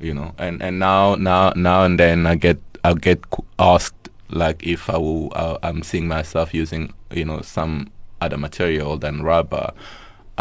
you 0.00 0.14
know 0.14 0.34
and 0.38 0.62
and 0.62 0.78
now 0.78 1.14
now 1.14 1.52
now 1.54 1.84
and 1.84 1.98
then 2.00 2.26
i 2.26 2.34
get 2.34 2.58
i 2.84 2.94
get 2.94 3.20
asked 3.58 4.08
like 4.30 4.66
if 4.66 4.88
i 4.90 4.96
will 4.96 5.30
uh, 5.34 5.58
i'm 5.62 5.82
seeing 5.82 6.08
myself 6.08 6.54
using 6.54 6.92
you 7.10 7.24
know 7.24 7.40
some 7.42 7.88
other 8.20 8.38
material 8.38 8.96
than 8.96 9.22
rubber 9.22 9.72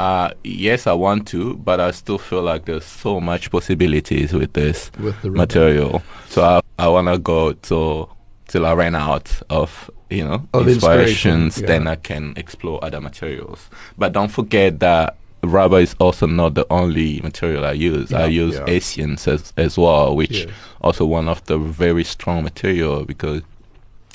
uh 0.02 0.34
yes 0.44 0.88
i 0.88 0.94
want 0.94 1.28
to 1.28 1.56
but 1.58 1.80
i 1.80 1.92
still 1.92 2.18
feel 2.18 2.42
like 2.42 2.66
there's 2.66 2.86
so 2.86 3.20
much 3.22 3.52
possibilities 3.52 4.34
with 4.34 4.52
this 4.54 4.92
With 5.00 5.22
the 5.22 5.30
material. 5.30 6.02
So 6.34 6.42
i 6.44 6.62
i 6.86 6.88
want 6.88 7.08
to 7.08 7.18
go 7.20 7.54
till 7.54 8.10
till 8.48 8.66
i 8.66 8.74
ran 8.74 8.96
out 8.96 9.28
of 9.50 9.92
you 10.10 10.26
know 10.26 10.40
Of 10.54 10.68
inspiration, 10.68 11.44
inspirations 11.44 11.56
then 11.72 11.88
i 11.88 11.96
can 11.96 12.34
explore 12.36 12.78
other 12.84 13.00
materials. 13.10 13.70
But 13.98 14.14
don't 14.14 14.32
forget 14.40 14.80
that 14.80 15.18
rubber 15.44 15.80
is 15.80 15.96
also 16.00 16.26
not 16.28 16.54
the 16.56 16.66
only 16.70 17.20
material 17.22 17.64
i 17.66 17.72
use. 17.74 18.12
I 18.14 18.26
use 18.26 18.56
yeah. 18.56 18.70
hessians 18.74 19.28
as, 19.28 19.54
as 19.58 19.78
well 19.78 20.16
which 20.16 20.38
Yes. 20.46 20.50
also 20.82 21.06
one 21.06 21.28
of 21.30 21.44
the 21.46 21.58
very 21.58 22.04
strong 22.04 22.44
material 22.44 23.06
because 23.06 23.42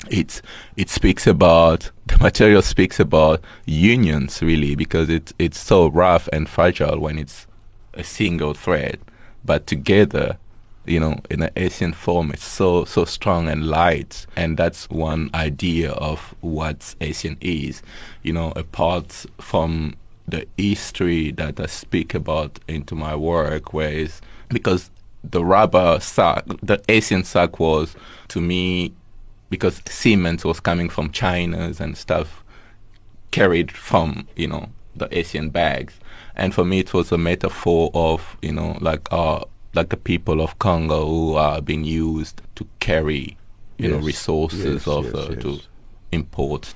it's 0.09 0.41
it 0.75 0.89
speaks 0.89 1.27
about 1.27 1.91
the 2.07 2.17
material 2.19 2.61
speaks 2.61 2.99
about 2.99 3.41
unions 3.65 4.41
really 4.41 4.75
because 4.75 5.09
it's 5.09 5.33
it's 5.39 5.59
so 5.59 5.87
rough 5.87 6.29
and 6.31 6.47
fragile 6.47 6.99
when 6.99 7.17
it's 7.17 7.47
a 7.93 8.03
single 8.03 8.53
thread. 8.53 8.99
But 9.45 9.67
together 9.67 10.37
you 10.85 10.99
know 11.01 11.19
in 11.29 11.41
an 11.41 11.49
hessian 11.57 11.91
form 11.91 12.31
it's 12.31 12.45
so 12.45 12.85
so 12.85 13.05
strong 13.05 13.47
and 13.47 13.67
light. 13.67 14.25
And 14.35 14.57
that's 14.57 14.89
one 14.89 15.29
idea 15.33 15.91
of 15.91 16.35
what 16.41 16.95
hessian 17.01 17.37
is. 17.41 17.81
You 18.23 18.33
know 18.33 18.53
apart 18.55 19.25
from 19.39 19.95
the 20.27 20.45
history 20.57 21.31
that 21.31 21.59
i 21.59 21.65
speak 21.65 22.13
about 22.13 22.59
into 22.67 22.93
my 22.95 23.15
work 23.15 23.73
where 23.73 23.89
is 23.91 24.21
because 24.49 24.91
the 25.23 25.43
rubber 25.43 25.99
sack 26.01 26.43
the 26.61 26.81
hessian 26.89 27.23
sack 27.23 27.59
was 27.59 27.95
to 28.27 28.41
me 28.41 28.91
because 29.49 29.81
cement 29.87 30.43
was 30.43 30.59
coming 30.59 30.89
from 30.89 31.11
China's 31.11 31.79
and 31.79 31.97
stuff 31.97 32.43
carried 33.31 33.71
from 33.71 34.27
you 34.35 34.47
know 34.47 34.69
the 34.95 35.07
Hessian 35.11 35.49
bags, 35.49 35.99
and 36.35 36.53
for 36.53 36.65
me 36.65 36.79
it 36.79 36.93
was 36.93 37.11
a 37.11 37.17
metaphor 37.17 37.91
of 37.93 38.37
you 38.41 38.51
know 38.51 38.77
like 38.81 39.07
uh 39.11 39.43
like 39.73 39.89
the 39.89 39.97
people 39.97 40.41
of 40.41 40.57
Congo 40.59 41.05
who 41.05 41.35
are 41.35 41.61
being 41.61 41.83
used 41.83 42.41
to 42.55 42.67
carry 42.79 43.37
you 43.77 43.89
know 43.89 43.97
resources 43.97 44.85
yes, 44.85 44.87
of 44.87 45.05
yes, 45.05 45.13
the, 45.13 45.35
to 45.35 45.59
import. 46.11 46.73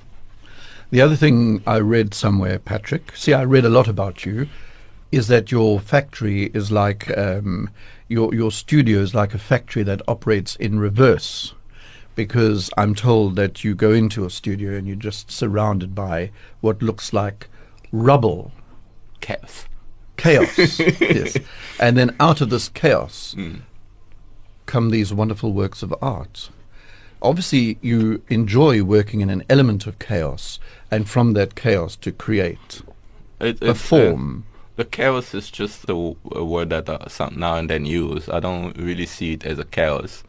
The 0.90 1.00
other 1.00 1.16
thing 1.16 1.62
I 1.66 1.78
read 1.78 2.12
somewhere, 2.12 2.58
Patrick, 2.58 3.16
see, 3.16 3.32
I 3.32 3.44
read 3.44 3.64
a 3.64 3.70
lot 3.70 3.88
about 3.88 4.26
you, 4.26 4.48
is 5.10 5.26
that 5.28 5.50
your 5.50 5.80
factory 5.80 6.50
is 6.52 6.70
like, 6.70 7.16
um, 7.16 7.70
your, 8.08 8.34
your 8.34 8.52
studio 8.52 9.00
is 9.00 9.14
like 9.14 9.32
a 9.32 9.38
factory 9.38 9.82
that 9.84 10.02
operates 10.06 10.54
in 10.56 10.78
reverse. 10.78 11.54
Because 12.14 12.70
I'm 12.76 12.94
told 12.94 13.36
that 13.36 13.64
you 13.64 13.74
go 13.74 13.92
into 13.92 14.24
a 14.24 14.30
studio 14.30 14.76
and 14.76 14.86
you're 14.86 14.96
just 14.96 15.30
surrounded 15.30 15.94
by 15.94 16.30
what 16.60 16.82
looks 16.82 17.12
like 17.12 17.48
rubble, 17.90 18.52
Chaos. 19.20 19.64
chaos. 20.16 20.58
yes. 20.78 21.38
And 21.80 21.96
then 21.96 22.14
out 22.20 22.40
of 22.40 22.50
this 22.50 22.68
chaos 22.68 23.34
Mm. 23.38 23.60
come 24.66 24.90
these 24.90 25.12
wonderful 25.14 25.52
works 25.52 25.82
of 25.82 25.94
art. 26.02 26.50
Obviously, 27.22 27.78
you 27.80 28.20
enjoy 28.28 28.82
working 28.82 29.20
in 29.20 29.30
an 29.30 29.44
element 29.48 29.86
of 29.86 29.98
chaos, 30.00 30.58
and 30.90 31.08
from 31.08 31.34
that 31.34 31.54
chaos 31.54 31.94
to 31.96 32.10
create 32.12 32.82
It, 33.40 33.62
a 33.62 33.70
uh, 33.70 33.74
form. 33.74 34.44
The 34.76 34.84
chaos 34.84 35.32
is 35.34 35.50
just 35.50 35.84
a, 35.84 35.88
w- 35.88 36.16
a 36.32 36.44
word 36.44 36.70
that 36.70 36.88
I 36.90 37.06
some 37.08 37.38
now 37.38 37.54
and 37.56 37.70
then 37.70 37.84
use. 37.86 38.28
I 38.28 38.40
don't 38.40 38.76
really 38.76 39.06
see 39.06 39.34
it 39.34 39.46
as 39.46 39.58
a 39.60 39.64
chaos. 39.64 40.24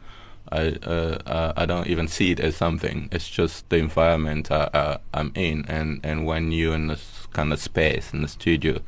I 0.50 0.76
uh, 0.82 1.18
uh, 1.26 1.52
I 1.56 1.66
don't 1.66 1.86
even 1.86 2.08
see 2.08 2.32
it 2.32 2.40
as 2.40 2.56
something. 2.56 3.08
It's 3.10 3.28
just 3.28 3.68
the 3.70 3.76
environment 3.76 4.50
I, 4.50 4.64
uh, 4.72 4.98
I'm 5.12 5.32
in, 5.34 5.64
and 5.68 6.00
and 6.04 6.26
when 6.26 6.52
you're 6.52 6.74
in 6.74 6.88
this 6.88 7.26
kind 7.32 7.52
of 7.52 7.60
space 7.60 8.12
in 8.12 8.22
the 8.22 8.28
studio, 8.28 8.80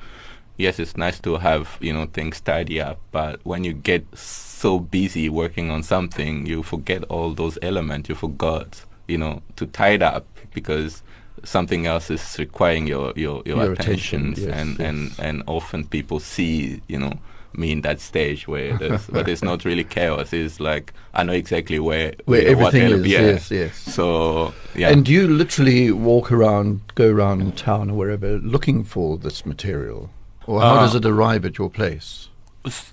yes, 0.56 0.78
it's 0.78 0.96
nice 0.96 1.18
to 1.20 1.36
have 1.38 1.78
you 1.80 1.92
know 1.92 2.06
things 2.06 2.40
tidy 2.40 2.80
up. 2.80 3.00
But 3.10 3.40
when 3.44 3.64
you 3.64 3.72
get 3.72 4.06
so 4.16 4.78
busy 4.78 5.28
working 5.28 5.70
on 5.70 5.82
something, 5.82 6.46
you 6.46 6.62
forget 6.62 7.04
all 7.04 7.32
those 7.32 7.58
elements. 7.62 8.08
You 8.08 8.14
forgot 8.14 8.84
you 9.08 9.18
know 9.18 9.42
to 9.56 9.66
tidy 9.66 10.04
up 10.04 10.26
because 10.52 11.02
something 11.44 11.86
else 11.86 12.10
is 12.10 12.36
requiring 12.38 12.86
your 12.86 13.12
your 13.16 13.42
your, 13.46 13.56
Your 13.64 13.72
attention, 13.72 14.32
attention, 14.32 14.48
yes, 14.48 14.60
and 14.60 14.70
yes. 14.78 14.88
and 14.88 15.12
and 15.18 15.42
often 15.46 15.86
people 15.86 16.20
see 16.20 16.82
you 16.88 16.98
know 16.98 17.18
me 17.56 17.72
in 17.72 17.80
that 17.82 18.00
stage 18.00 18.46
where 18.48 18.76
there's, 18.78 19.06
but 19.06 19.28
it's 19.28 19.42
not 19.42 19.64
really 19.64 19.84
chaos. 19.84 20.32
It's 20.32 20.60
like 20.60 20.92
I 21.14 21.24
know 21.24 21.32
exactly 21.32 21.78
where 21.78 22.14
Where 22.26 22.42
you 22.42 22.56
know, 22.56 22.66
everything 22.66 22.92
is, 22.92 23.06
yeah. 23.06 23.20
yes, 23.20 23.50
yes. 23.50 23.76
So 23.76 24.54
yeah, 24.74 24.90
And 24.90 25.04
do 25.04 25.12
you 25.12 25.28
literally 25.28 25.90
walk 25.92 26.30
around, 26.32 26.80
go 26.94 27.10
around 27.10 27.56
town 27.56 27.90
or 27.90 27.94
wherever 27.96 28.38
looking 28.38 28.84
for 28.84 29.16
this 29.18 29.44
material? 29.46 30.10
Or 30.46 30.60
how 30.60 30.76
Uh, 30.76 30.80
does 30.80 30.94
it 30.94 31.04
arrive 31.04 31.44
at 31.44 31.58
your 31.58 31.70
place? 31.70 32.28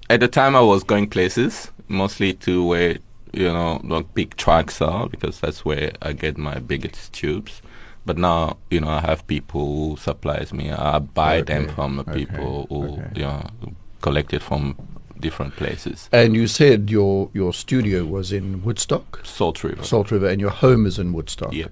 at 0.09 0.19
the 0.19 0.27
time 0.27 0.55
I 0.55 0.61
was 0.61 0.83
going 0.83 1.09
places, 1.09 1.71
mostly 1.87 2.33
to 2.45 2.63
where 2.65 2.97
you 3.31 3.51
know 3.51 3.81
like 3.83 4.13
big 4.13 4.35
tracks 4.37 4.81
are 4.81 5.09
because 5.09 5.39
that's 5.39 5.65
where 5.65 5.91
I 6.01 6.13
get 6.13 6.37
my 6.37 6.59
biggest 6.59 7.11
tubes. 7.13 7.61
But 8.05 8.17
now 8.17 8.57
you 8.69 8.81
know 8.81 8.89
I 8.89 9.01
have 9.01 9.25
people 9.27 9.89
who 9.89 9.97
supplies 9.97 10.53
me. 10.53 10.71
I 10.71 10.99
buy 10.99 11.41
them 11.41 11.67
from 11.69 11.95
the 11.97 12.01
okay, 12.03 12.13
people 12.25 12.67
who 12.69 12.83
okay. 12.93 13.09
you 13.15 13.23
know 13.23 13.49
collect 14.03 14.33
it 14.33 14.43
from 14.43 14.75
different 15.19 15.55
places. 15.55 16.09
And 16.11 16.35
you 16.35 16.45
said 16.45 16.91
your, 16.91 17.31
your 17.33 17.53
studio 17.53 18.05
was 18.05 18.31
in 18.31 18.61
Woodstock, 18.63 19.21
Salt 19.23 19.63
River. 19.63 19.83
Salt 19.83 20.11
River, 20.11 20.27
and 20.27 20.39
your 20.39 20.51
home 20.51 20.85
is 20.85 20.99
in 20.99 21.13
Woodstock. 21.13 21.53
Yeah. 21.53 21.69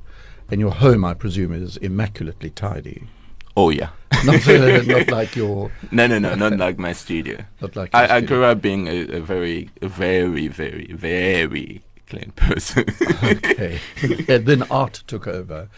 And 0.49 0.59
your 0.59 0.71
home, 0.71 1.05
I 1.05 1.13
presume, 1.13 1.53
is 1.53 1.77
immaculately 1.77 2.49
tidy. 2.49 3.03
Oh 3.55 3.69
yeah. 3.69 3.89
Not, 4.25 4.47
uh, 4.47 4.81
not 4.83 5.07
like 5.09 5.35
your, 5.35 5.71
no, 5.91 6.05
no, 6.05 6.19
no, 6.19 6.35
not 6.35 6.55
like 6.57 6.77
my 6.77 6.93
studio. 6.93 7.43
not 7.59 7.75
like 7.75 7.89
I, 7.95 8.17
I 8.17 8.21
grew 8.21 8.43
up 8.43 8.61
being 8.61 8.87
a, 8.87 9.17
a 9.17 9.19
very, 9.19 9.69
a 9.81 9.87
very, 9.87 10.47
very, 10.47 10.91
very 10.93 11.81
clean 12.07 12.31
person. 12.35 12.85
okay. 13.23 13.79
and 14.27 14.45
then 14.45 14.63
art 14.69 15.03
took 15.07 15.27
over. 15.27 15.69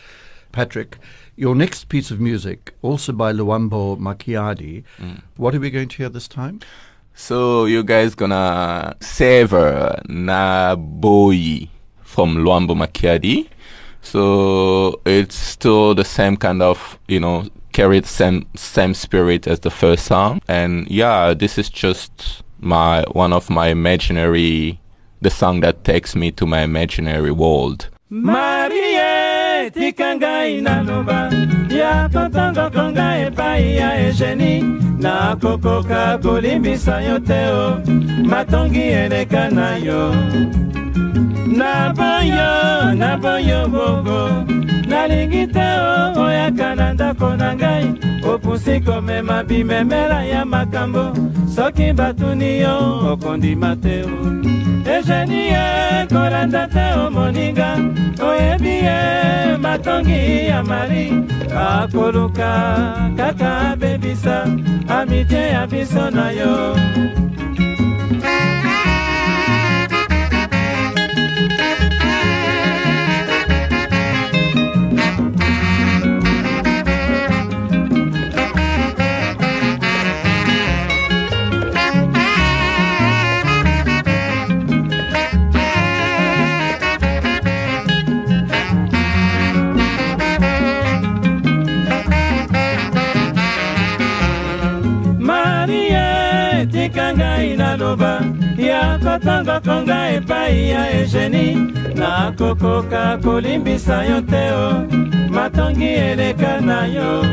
Patrick, 0.53 0.97
your 1.35 1.55
next 1.55 1.89
piece 1.89 2.11
of 2.11 2.21
music, 2.21 2.73
also 2.81 3.11
by 3.11 3.33
Luambo 3.33 3.97
Makiadi. 3.99 4.83
Mm. 4.99 5.21
What 5.35 5.53
are 5.53 5.59
we 5.59 5.69
going 5.69 5.89
to 5.89 5.97
hear 5.97 6.09
this 6.09 6.29
time? 6.29 6.61
So 7.15 7.65
you 7.65 7.83
guys 7.83 8.15
gonna 8.15 8.95
savor 9.01 10.01
Naboi 10.07 11.69
from 12.01 12.37
Luambo 12.37 12.75
Makiadi. 12.75 13.49
So 14.01 15.01
it's 15.05 15.35
still 15.35 15.95
the 15.95 16.05
same 16.05 16.37
kind 16.37 16.61
of, 16.61 16.97
you 17.07 17.19
know, 17.19 17.47
carried 17.73 18.05
same 18.05 18.47
same 18.55 18.93
spirit 18.93 19.47
as 19.47 19.59
the 19.59 19.71
first 19.71 20.05
song. 20.05 20.41
And 20.47 20.89
yeah, 20.89 21.33
this 21.33 21.57
is 21.57 21.69
just 21.69 22.43
my 22.59 23.03
one 23.11 23.33
of 23.33 23.49
my 23.49 23.67
imaginary 23.67 24.79
the 25.21 25.29
song 25.29 25.61
that 25.61 25.83
takes 25.83 26.15
me 26.15 26.31
to 26.31 26.45
my 26.45 26.61
imaginary 26.61 27.31
world. 27.31 27.89
marie 28.09 28.92
tika 29.69 30.15
ngai 30.15 30.61
naloba. 30.61 31.29
Ya 31.69 32.09
kotongoko 32.13 32.91
ngai 32.91 33.21
epai 33.27 33.75
ya 33.75 33.89
egeni 34.07 34.63
nakokoka 34.99 36.17
kolimbisa 36.17 37.01
yo 37.01 37.19
te 37.19 37.41
o. 37.51 37.81
Matongi 38.23 38.81
eleka 39.03 39.49
na 39.49 39.77
yo 39.77 40.13
na 41.47 41.93
boyo 41.93 42.95
na 42.95 43.17
boyo 43.17 43.67
bongo 43.67 44.45
nalingi 44.87 45.47
te 45.51 45.67
o 45.79 46.21
oyaka 46.23 46.75
na 46.75 46.93
ndako 46.93 47.35
na 47.35 47.55
ngai. 47.55 47.85
Opusi 48.23 48.79
komema 48.79 49.43
bimemela 49.43 50.23
ya 50.23 50.45
makambo. 50.45 51.13
Soki 51.55 51.93
batuni 51.93 52.59
yo 52.59 53.11
okondima 53.11 53.75
te 53.75 54.03
o 54.03 54.07
egeni 54.95 55.41
ye 55.53 56.07
kolanda 56.07 56.67
te 56.67 56.85
o 56.99 57.09
moninga. 57.09 57.69
Oyebi 58.21 58.75
ye 58.87 59.57
matongi 59.57 60.47
ya 60.47 60.63
mari 60.63 61.11
akoluka 61.55 62.51
kaka 63.17 63.71
abebisa. 63.71 64.47
Amitie 64.87 65.51
ya 65.51 65.67
biso 65.67 66.09
na 66.11 66.31
yo 66.31 66.75
ngai 97.95 97.99
naloba 97.99 98.21
ya 98.57 98.99
kotongoko 98.99 99.83
ngai 99.83 100.15
epai 100.15 100.69
ya 100.69 101.01
egeni 101.01 101.73
nakokoka 101.95 103.17
kolimbisa 103.23 104.05
yo 104.05 104.21
te 104.21 104.51
o 104.51 104.85
matongi 105.29 105.85
eleka 105.85 106.61
na 106.61 106.85
yo. 106.85 107.23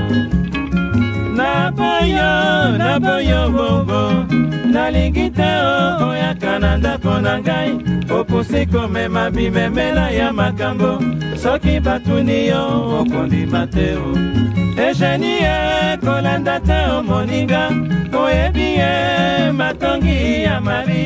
Na 1.35 1.71
boyo 1.71 2.79
na 2.79 2.99
boyo 3.01 3.51
bongo 3.51 4.50
nalingi 4.81 5.27
te 5.39 5.51
o 5.73 6.09
oyaka 6.09 6.53
na 6.63 6.71
ndako 6.81 7.15
na 7.25 7.35
ngai. 7.41 7.71
Opusi 8.17 8.61
komema 8.73 9.31
bimemela 9.31 10.07
ya 10.11 10.29
makambo. 10.33 10.93
Soki 11.43 11.75
batuni 11.81 12.39
yo 12.51 12.63
okondima 13.01 13.63
te 13.75 13.87
o 14.05 14.09
egeni 14.87 15.33
ye 15.45 15.57
kolanda 16.05 16.57
te 16.69 16.79
o 16.95 17.03
moninga. 17.09 17.63
Oyebi 18.23 18.69
ye 18.81 18.93
matongi 19.59 20.19
ya 20.47 20.57
mari. 20.67 21.05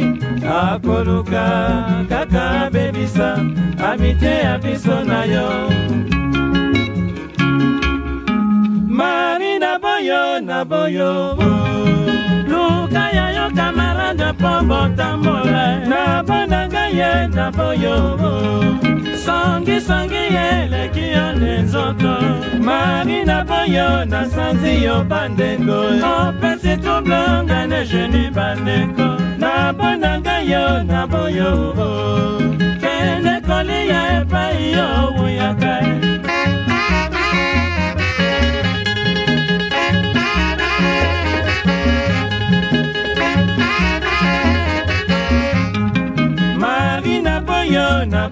Akoluka 0.61 1.45
kaka 2.09 2.43
abebisa. 2.65 3.31
Amite 3.89 4.33
ya 4.47 4.55
biso 4.63 4.97
na 5.11 5.21
yo. 5.35 5.49
Mari 8.99 9.59
na 9.59 9.73
boyo 9.83 10.41
na 10.49 10.59
boyo 10.65 11.13
luka 12.51 13.05
ya 13.14 13.14
yo 13.45 13.51
kamarade 13.51 14.33
mpo 14.33 14.53
botambola. 14.69 15.87
Na 15.89 16.23
bona 16.23 16.69
ngai 16.69 16.97
ye 16.97 17.29
na 17.29 17.51
boyo 17.51 17.97
songisongi 19.25 20.25
eleki 20.47 21.07
yo 21.13 21.33
ne 21.33 21.63
nzoto. 21.63 22.15
Mari 22.61 23.25
na 23.25 23.45
boyo 23.45 24.05
nasanzi 24.05 24.85
yo 24.85 25.05
bandeko. 25.05 25.79
Opesi 26.13 26.77
tublonga 26.77 27.67
ne 27.67 27.85
geni 27.85 28.31
bandeko. 28.31 29.09
Na 29.39 29.73
bona 29.73 30.21
ngai 30.21 30.51
yo 30.51 30.83
na 30.83 31.07
boyo 31.07 31.75
kende 32.81 33.41
kolia 33.47 34.21
epai 34.21 34.73
yo 34.73 34.89
wuyaka 35.17 35.75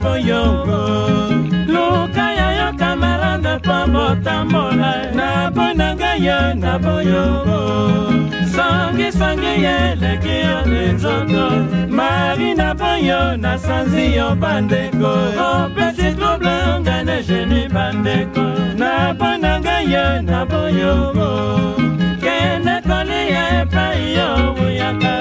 boyo 0.03 0.43
na 0.43 0.65
boyongo. 0.67 0.81
Luka 1.67 2.33
ya 2.35 2.49
yo 2.59 2.73
kamarade 2.79 3.57
mpo 3.59 3.87
botambola. 3.93 5.13
Na 5.15 5.51
bona 5.51 5.95
ngai 5.95 6.25
yo 6.25 6.55
na 6.55 6.79
boyongo. 6.79 7.61
Songisongi 8.55 9.63
ye 9.65 9.93
eleki 9.93 10.37
yo 10.47 10.59
ne 10.67 10.93
nzoto. 10.93 11.47
Mari 11.89 12.55
na 12.55 12.75
boyo 12.75 13.37
nasanzi 13.37 14.17
yo 14.17 14.35
bandeko. 14.35 15.13
Opesi 15.39 16.15
trouble 16.17 16.81
ngai 16.81 17.05
ne 17.05 17.23
geni 17.23 17.69
bandeko. 17.69 18.45
Na 18.77 19.13
bona 19.15 19.61
ngai 19.61 19.93
yo 19.93 20.23
na 20.23 20.45
boyongo. 20.45 21.31
Kende 22.21 22.81
kolia 22.87 23.63
epai 23.63 24.15
yo 24.17 24.55
buyaka 24.55 25.13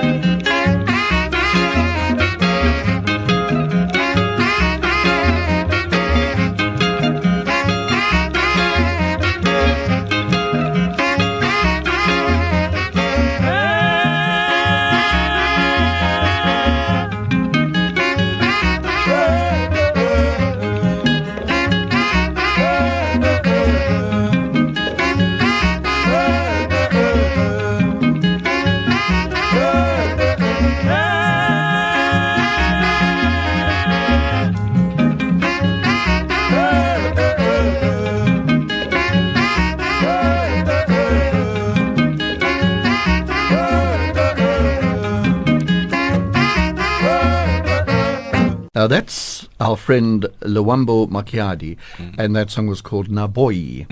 friend 49.92 50.26
Luambo 50.40 51.06
Makiadi, 51.10 51.76
and 52.18 52.34
that 52.34 52.50
song 52.50 52.66
was 52.66 52.80
called 52.80 53.10
Naboi. 53.10 53.86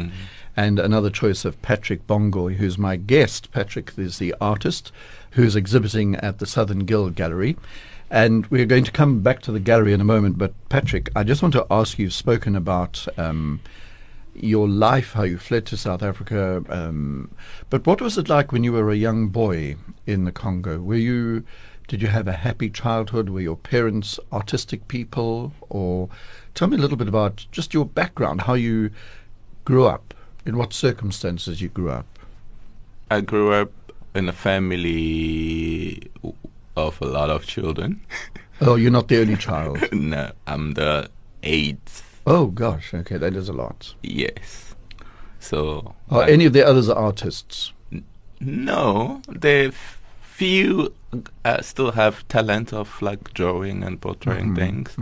And 0.56 0.80
another 0.80 1.10
choice 1.10 1.44
of 1.44 1.62
Patrick 1.62 2.08
Bongoy, 2.08 2.56
who's 2.56 2.78
my 2.78 2.96
guest. 2.96 3.52
Patrick 3.52 3.92
is 3.98 4.18
the 4.18 4.34
artist 4.40 4.94
who's 5.32 5.58
exhibiting 5.58 6.16
at 6.16 6.40
the 6.40 6.46
Southern 6.46 6.86
Guild 6.86 7.16
Gallery. 7.16 7.58
And 8.10 8.48
we're 8.48 8.66
going 8.66 8.86
to 8.86 8.94
come 8.94 9.20
back 9.20 9.42
to 9.42 9.52
the 9.52 9.60
gallery 9.60 9.92
in 9.92 10.00
a 10.00 10.06
moment. 10.06 10.38
But 10.38 10.54
Patrick, 10.70 11.10
I 11.18 11.26
just 11.26 11.42
want 11.42 11.54
to 11.56 11.68
ask 11.70 12.00
you, 12.00 12.06
you've 12.06 12.14
spoken 12.14 12.56
about 12.56 13.06
um, 13.18 13.60
your 14.34 14.70
life, 14.70 15.12
how 15.14 15.24
you 15.24 15.38
fled 15.38 15.66
to 15.66 15.76
South 15.76 16.02
Africa. 16.02 16.64
Um, 16.70 17.30
but 17.70 17.86
what 17.86 18.00
was 18.00 18.18
it 18.18 18.30
like 18.30 18.54
when 18.54 18.64
you 18.64 18.72
were 18.72 18.90
a 18.90 18.96
young 18.96 19.28
boy 19.28 19.76
in 20.08 20.24
the 20.24 20.32
Congo? 20.32 20.80
Were 20.80 20.96
you, 20.96 21.44
did 21.90 22.02
you 22.02 22.08
have 22.08 22.28
a 22.28 22.34
happy 22.34 22.70
childhood? 22.70 23.30
Were 23.30 23.42
your 23.42 23.58
parents 23.58 24.20
artistic 24.32 24.88
people? 24.88 25.52
Or 25.70 26.08
tell 26.56 26.68
me 26.70 26.78
a 26.78 26.80
little 26.80 26.96
bit 26.98 27.08
about 27.10 27.46
just 27.52 27.74
your 27.74 27.84
background, 27.86 28.42
how 28.42 28.54
you 28.54 28.92
grew 29.66 29.86
up, 29.86 30.14
in 30.46 30.56
what 30.56 30.72
circumstances 30.72 31.62
you 31.62 31.68
grew 31.68 31.90
up. 31.90 32.06
I 33.12 33.22
grew 33.22 33.52
up 33.54 33.72
in 34.16 34.30
a 34.30 34.34
family 34.34 36.10
of 36.78 37.02
a 37.02 37.06
lot 37.06 37.30
of 37.30 37.46
children. 37.46 38.02
Oh, 38.62 38.76
you're 38.76 38.92
not 38.92 39.08
the 39.08 39.22
only 39.22 39.38
child. 39.38 39.78
no, 39.94 40.32
I'm 40.46 40.74
the 40.74 41.10
eighth. 41.44 42.20
Oh 42.28 42.48
gosh, 42.48 42.94
okay, 42.94 43.16
that 43.16 43.34
is 43.34 43.48
a 43.48 43.54
lot. 43.54 43.96
Yes. 44.04 44.76
So 45.40 45.96
Are 46.10 46.24
I- 46.24 46.30
any 46.30 46.44
of 46.44 46.52
the 46.52 46.68
others 46.68 46.90
artists? 46.90 47.72
No, 48.42 49.22
the 49.30 49.74
few 50.22 50.94
uh, 51.46 51.62
still 51.62 51.92
have 51.92 52.28
talent 52.28 52.74
of 52.74 53.02
like 53.02 53.34
drawing 53.34 53.84
and 53.84 54.00
portraying 54.00 54.56
things, 54.56 54.96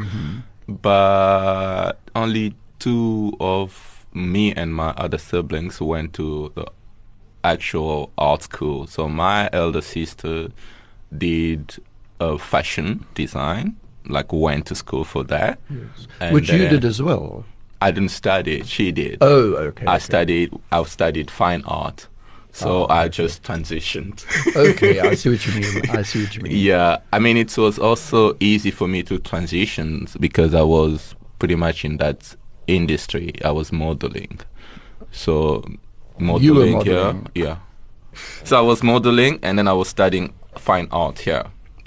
but 0.67 1.93
only 2.15 2.55
two 2.79 3.35
of 3.39 4.05
me 4.13 4.53
and 4.53 4.73
my 4.73 4.89
other 4.91 5.17
siblings 5.17 5.81
went 5.81 6.13
to 6.13 6.51
the 6.55 6.65
actual 7.43 8.11
art 8.17 8.43
school. 8.43 8.87
So 8.87 9.07
my 9.07 9.49
elder 9.53 9.81
sister 9.81 10.49
did 11.15 11.75
uh, 12.19 12.37
fashion 12.37 13.05
design, 13.13 13.75
like 14.07 14.31
went 14.31 14.65
to 14.67 14.75
school 14.75 15.03
for 15.03 15.23
that. 15.25 15.59
And 16.19 16.33
Which 16.33 16.49
you 16.49 16.67
did 16.69 16.85
as 16.85 17.01
well. 17.01 17.45
I 17.79 17.91
didn't 17.91 18.09
study; 18.09 18.63
she 18.63 18.91
did. 18.91 19.19
Oh, 19.21 19.53
okay. 19.53 19.85
I 19.85 19.95
okay. 19.95 20.03
studied. 20.03 20.53
I 20.71 20.83
studied 20.83 21.29
fine 21.29 21.63
art, 21.65 22.07
so 22.57 22.85
Oh, 22.85 22.87
I 22.89 23.07
just 23.07 23.43
transitioned. 23.43 24.25
okay, 24.55 24.99
I 24.99 25.13
see 25.13 25.29
what 25.29 25.45
you 25.45 25.61
mean. 25.61 25.89
I 25.91 26.01
see 26.09 26.23
what 26.23 26.35
you 26.35 26.41
mean. 26.41 26.57
yeah, 26.57 26.97
I 27.13 27.19
mean, 27.19 27.37
it 27.37 27.55
was 27.55 27.77
also 27.77 28.35
easy 28.39 28.71
for 28.71 28.87
me 28.87 29.03
to 29.03 29.19
transition 29.19 30.07
because 30.19 30.55
I 30.55 30.63
was 30.63 31.13
pretty 31.37 31.53
much 31.53 31.85
in 31.85 31.97
that 31.97 32.35
industry. 32.65 33.35
I 33.45 33.51
was 33.51 33.71
modeling, 33.71 34.39
so 35.11 35.63
modeling, 36.17 36.77
were 36.77 36.83
here, 36.83 37.15
yeah. 37.35 37.57
So 38.43 38.57
I 38.57 38.61
was 38.61 38.81
modeling, 38.81 39.37
and 39.43 39.59
then 39.59 39.67
I 39.67 39.73
was 39.73 39.87
studying 39.87 40.33
fine 40.57 40.87
art 40.89 41.19
here. 41.19 41.45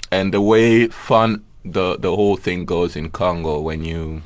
And 0.09 0.33
the 0.33 0.39
way 0.39 0.87
fun 0.87 1.43
the 1.65 1.97
the 1.97 2.15
whole 2.15 2.37
thing 2.37 2.63
goes 2.63 2.95
in 2.95 3.09
Congo 3.09 3.59
when 3.59 3.83
you 3.83 4.21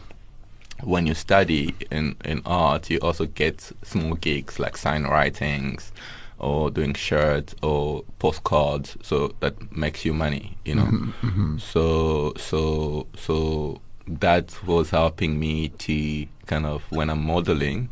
when 0.84 1.08
you 1.08 1.16
study 1.16 1.74
in, 1.90 2.16
in 2.24 2.44
art, 2.46 2.92
you 2.92 3.00
also 3.00 3.26
get 3.26 3.72
small 3.82 4.14
gigs 4.14 4.60
like 4.60 4.78
sign 4.78 5.06
writings 5.06 5.92
or 6.40 6.70
doing 6.70 6.94
shirts 6.94 7.56
or 7.62 8.04
postcards. 8.20 8.98
So 9.02 9.36
that 9.40 9.76
makes 9.76 10.06
you 10.06 10.14
money, 10.14 10.58
you 10.66 10.76
know. 10.76 10.84
Mm-hmm, 10.84 11.28
mm-hmm. 11.28 11.58
So 11.60 12.34
so 12.38 13.08
so 13.18 13.82
that 14.08 14.66
was 14.66 14.90
helping 14.90 15.40
me 15.40 15.70
to 15.70 16.28
kind 16.46 16.66
of 16.66 16.84
when 16.90 17.10
I'm 17.10 17.26
modeling, 17.26 17.90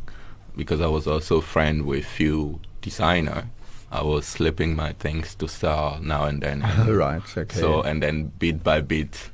because 0.56 0.80
I 0.80 0.86
was 0.86 1.06
also 1.06 1.40
friend 1.40 1.84
with 1.84 2.04
few 2.04 2.60
designer. 2.80 3.48
I 3.90 4.02
was 4.02 4.26
slipping 4.26 4.74
my 4.74 4.92
things 4.94 5.36
to 5.36 5.46
sell 5.46 6.00
now 6.02 6.24
and 6.24 6.42
then. 6.42 6.62
Oh, 6.64 6.92
right, 6.94 7.22
okay. 7.38 7.60
So 7.60 7.82
and 7.82 8.02
then 8.02 8.32
bit 8.38 8.64
by 8.64 8.80
bit, 8.80 9.30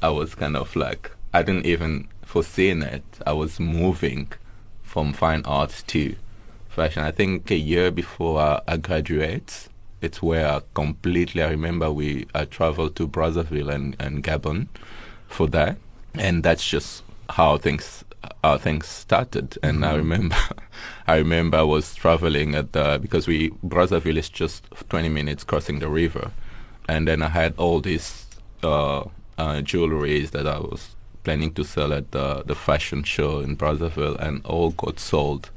I 0.00 0.10
was 0.10 0.34
kind 0.34 0.56
of 0.56 0.74
like 0.76 1.10
I 1.34 1.42
didn't 1.42 1.66
even 1.66 2.08
foresee 2.24 2.70
it. 2.70 3.04
I 3.26 3.32
was 3.32 3.58
moving 3.58 4.32
from 4.82 5.12
fine 5.12 5.42
arts 5.44 5.82
to 5.82 6.16
fashion. 6.76 7.02
I 7.02 7.10
think 7.10 7.50
a 7.50 7.56
year 7.56 7.90
before 7.90 8.38
I, 8.38 8.60
I 8.68 8.76
graduate, 8.76 9.68
it's 10.02 10.22
where 10.22 10.46
I 10.46 10.60
completely. 10.74 11.42
I 11.42 11.48
remember 11.48 11.90
we 11.90 12.26
I 12.34 12.44
traveled 12.44 12.94
to 12.96 13.08
Brazzaville 13.08 13.72
and, 13.74 13.96
and 13.98 14.22
Gabon 14.22 14.68
for 15.26 15.48
that, 15.48 15.78
and 16.14 16.44
that's 16.44 16.68
just 16.68 17.02
how 17.30 17.56
things 17.56 18.04
how 18.44 18.58
things 18.58 18.86
started. 18.86 19.58
And 19.62 19.84
I 19.84 19.94
remember, 19.94 20.36
I 21.06 21.16
remember 21.16 21.56
I 21.58 21.62
was 21.62 21.94
traveling 21.94 22.54
at 22.54 22.72
the 22.74 22.98
because 23.00 23.26
we 23.26 23.50
Brazzaville 23.64 24.18
is 24.18 24.28
just 24.28 24.64
20 24.90 25.08
minutes 25.08 25.44
crossing 25.44 25.78
the 25.78 25.88
river, 25.88 26.30
and 26.88 27.08
then 27.08 27.22
I 27.22 27.30
had 27.30 27.54
all 27.56 27.80
these 27.80 28.26
uh, 28.62 29.00
uh, 29.38 29.62
jewelries 29.70 30.30
that 30.32 30.46
I 30.46 30.58
was 30.58 30.94
planning 31.24 31.54
to 31.54 31.64
sell 31.64 31.94
at 31.94 32.12
the 32.12 32.42
the 32.44 32.54
fashion 32.54 33.02
show 33.02 33.40
in 33.40 33.56
Brazzaville, 33.56 34.18
and 34.20 34.44
all 34.44 34.72
got 34.72 35.00
sold 35.00 35.50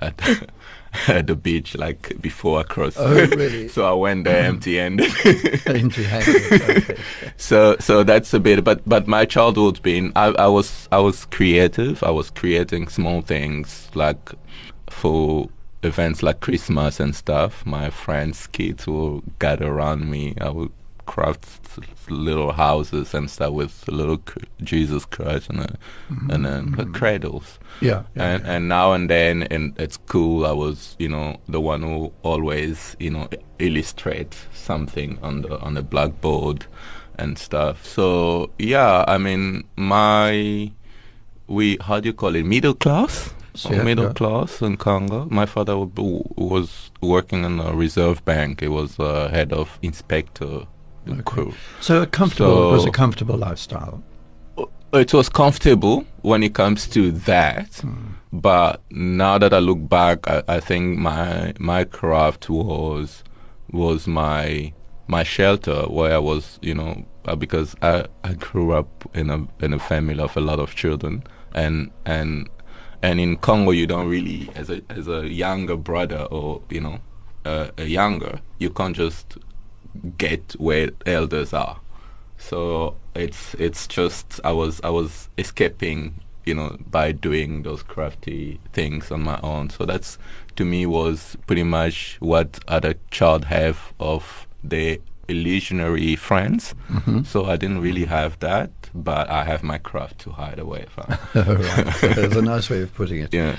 at 0.00 0.20
at 1.08 1.26
the 1.26 1.36
beach 1.36 1.76
like 1.76 2.20
before 2.20 2.60
I 2.60 2.62
crossed. 2.62 2.98
Oh, 2.98 3.12
really? 3.14 3.68
so 3.74 3.84
I 3.84 3.92
went 3.92 4.24
there 4.24 4.42
mm-hmm. 4.42 4.54
empty-handed. 4.54 5.66
Empty-handed, 5.66 6.52
okay. 6.52 6.96
so 7.36 7.76
so 7.78 8.02
that's 8.02 8.32
a 8.34 8.40
bit 8.40 8.64
but 8.64 8.86
but 8.88 9.06
my 9.06 9.24
childhood's 9.24 9.80
been 9.80 10.12
I, 10.16 10.26
I 10.38 10.46
was 10.46 10.88
I 10.90 10.98
was 10.98 11.24
creative 11.26 12.02
I 12.02 12.10
was 12.10 12.30
creating 12.30 12.88
small 12.88 13.22
things 13.22 13.90
like 13.94 14.32
for 14.88 15.48
events 15.82 16.22
like 16.22 16.40
Christmas 16.40 16.98
and 16.98 17.14
stuff 17.14 17.64
my 17.64 17.90
friends 17.90 18.46
kids 18.48 18.86
will 18.86 19.22
gather 19.38 19.68
around 19.68 20.10
me 20.10 20.34
I 20.40 20.48
would 20.48 20.72
craft 21.14 21.78
little 22.10 22.52
houses 22.52 23.14
and 23.14 23.30
stuff 23.30 23.52
with 23.60 23.74
a 23.88 23.94
little 24.00 24.18
cr- 24.28 24.38
Jesus 24.62 25.04
Christ 25.14 25.50
and 25.50 25.60
a, 25.60 25.70
and 26.32 26.44
then 26.46 26.74
uh, 26.78 26.84
cradles 26.98 27.58
Yeah, 27.80 28.02
yeah, 28.16 28.24
and 28.34 28.40
and 28.52 28.62
now 28.68 28.92
and 28.96 29.08
then 29.08 29.42
in 29.54 29.74
at 29.84 29.92
school 29.92 30.44
I 30.52 30.52
was 30.64 30.96
you 30.98 31.08
know 31.14 31.28
the 31.54 31.60
one 31.72 31.82
who 31.88 32.12
always 32.22 32.96
you 32.98 33.10
know 33.14 33.28
illustrate 33.58 34.34
something 34.52 35.18
on 35.22 35.42
the 35.42 35.58
on 35.66 35.74
the 35.74 35.82
blackboard 35.82 36.66
and 37.20 37.38
stuff. 37.38 37.76
So 37.86 38.50
yeah, 38.58 39.04
I 39.14 39.18
mean 39.18 39.64
my 39.76 40.70
we 41.46 41.76
how 41.80 42.00
do 42.00 42.08
you 42.08 42.14
call 42.22 42.34
it 42.36 42.44
middle 42.44 42.74
class 42.74 43.14
So, 43.54 43.70
yeah, 43.74 43.82
middle 43.82 44.10
yeah. 44.10 44.12
class 44.20 44.62
in 44.62 44.76
Congo. 44.76 45.26
My 45.30 45.46
father 45.46 45.74
w- 45.74 46.22
was 46.36 46.90
working 47.00 47.44
in 47.44 47.58
a 47.60 47.72
reserve 47.74 48.18
bank. 48.24 48.60
He 48.60 48.68
was 48.68 48.90
uh, 49.00 49.28
head 49.36 49.52
of 49.52 49.78
inspector 49.82 50.66
crew. 51.16 51.54
So 51.80 52.02
a 52.02 52.06
comfortable, 52.06 52.70
it 52.70 52.72
was 52.72 52.84
a 52.86 52.90
comfortable 52.90 53.36
lifestyle. 53.36 54.02
it 54.92 55.12
was 55.12 55.28
comfortable 55.28 56.04
when 56.22 56.42
it 56.42 56.54
comes 56.54 56.86
to 56.88 57.12
that. 57.12 57.82
But 58.32 58.82
now 58.90 59.38
that 59.38 59.54
I 59.54 59.58
look 59.58 59.88
back, 59.88 60.28
I, 60.28 60.42
I 60.48 60.60
think 60.60 60.98
my 60.98 61.54
my 61.58 61.84
craft 61.84 62.50
was 62.50 63.24
was 63.70 64.06
my 64.06 64.72
my 65.06 65.22
shelter 65.22 65.82
where 65.84 66.14
I 66.14 66.18
was, 66.18 66.58
you 66.60 66.74
know, 66.74 67.04
uh, 67.24 67.34
because 67.34 67.74
I, 67.80 68.06
I 68.24 68.34
grew 68.34 68.72
up 68.72 69.08
in 69.14 69.30
a 69.30 69.46
in 69.60 69.72
a 69.72 69.78
family 69.78 70.20
of 70.20 70.36
a 70.36 70.40
lot 70.40 70.58
of 70.58 70.74
children, 70.74 71.24
and 71.54 71.90
and 72.04 72.48
and 73.02 73.20
in 73.20 73.36
Congo 73.36 73.70
you 73.70 73.86
don't 73.86 74.08
really 74.08 74.50
as 74.54 74.70
a 74.70 74.82
as 74.90 75.08
a 75.08 75.26
younger 75.28 75.76
brother 75.76 76.22
or 76.30 76.62
you 76.68 76.80
know 76.80 76.98
uh, 77.44 77.68
a 77.78 77.84
younger 77.84 78.40
you 78.58 78.70
can't 78.70 78.96
just 78.96 79.38
get 80.16 80.54
where 80.58 80.90
elders 81.06 81.52
are. 81.52 81.80
So 82.38 82.96
it's 83.14 83.54
it's 83.54 83.86
just 83.86 84.40
I 84.44 84.52
was 84.52 84.80
I 84.84 84.90
was 84.90 85.28
escaping, 85.36 86.20
you 86.44 86.54
know, 86.54 86.76
by 86.90 87.12
doing 87.12 87.62
those 87.62 87.82
crafty 87.82 88.60
things 88.72 89.10
on 89.10 89.22
my 89.22 89.40
own. 89.42 89.70
So 89.70 89.84
that's 89.84 90.18
to 90.56 90.64
me 90.64 90.86
was 90.86 91.36
pretty 91.46 91.64
much 91.64 92.16
what 92.20 92.60
other 92.68 92.94
child 93.10 93.46
have 93.46 93.92
of 93.98 94.46
the 94.62 95.00
illusionary 95.28 96.16
friends. 96.16 96.74
Mm-hmm. 96.88 97.22
So 97.24 97.44
I 97.46 97.56
didn't 97.56 97.80
really 97.80 98.06
have 98.06 98.38
that, 98.40 98.70
but 98.94 99.28
I 99.28 99.44
have 99.44 99.62
my 99.62 99.78
craft 99.78 100.20
to 100.20 100.30
hide 100.30 100.58
away 100.58 100.86
from. 100.88 101.16
Right. 101.34 102.14
That's 102.16 102.36
a 102.36 102.42
nice 102.42 102.70
way 102.70 102.82
of 102.82 102.94
putting 102.94 103.20
it. 103.20 103.34
yeah. 103.34 103.56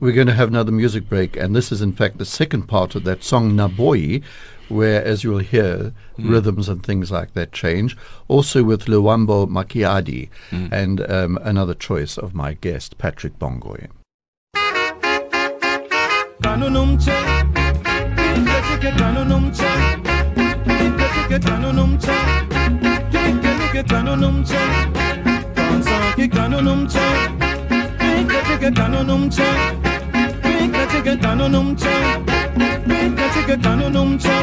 We're 0.00 0.12
going 0.12 0.26
to 0.26 0.32
have 0.32 0.48
another 0.48 0.72
music 0.72 1.08
break, 1.08 1.36
and 1.36 1.54
this 1.54 1.70
is 1.70 1.80
in 1.80 1.92
fact 1.92 2.18
the 2.18 2.24
second 2.24 2.64
part 2.64 2.96
of 2.96 3.04
that 3.04 3.22
song 3.22 3.52
Naboi, 3.52 4.20
where, 4.72 5.04
as 5.04 5.22
you'll 5.22 5.38
hear, 5.38 5.92
rhythms 6.18 6.68
and 6.68 6.84
things 6.84 7.10
like 7.10 7.34
that 7.34 7.52
change. 7.52 7.96
Also 8.28 8.64
with 8.64 8.86
Luambo 8.86 9.46
Makiadi, 9.46 10.28
and 10.72 11.10
um, 11.10 11.38
another 11.42 11.74
choice 11.74 12.16
of 12.16 12.34
my 12.34 12.54
guest, 12.54 12.98
Patrick 12.98 13.38
Bongoy. 13.38 13.88
Kati 32.58 33.56
kanu 33.62 33.88
numcha, 33.90 34.36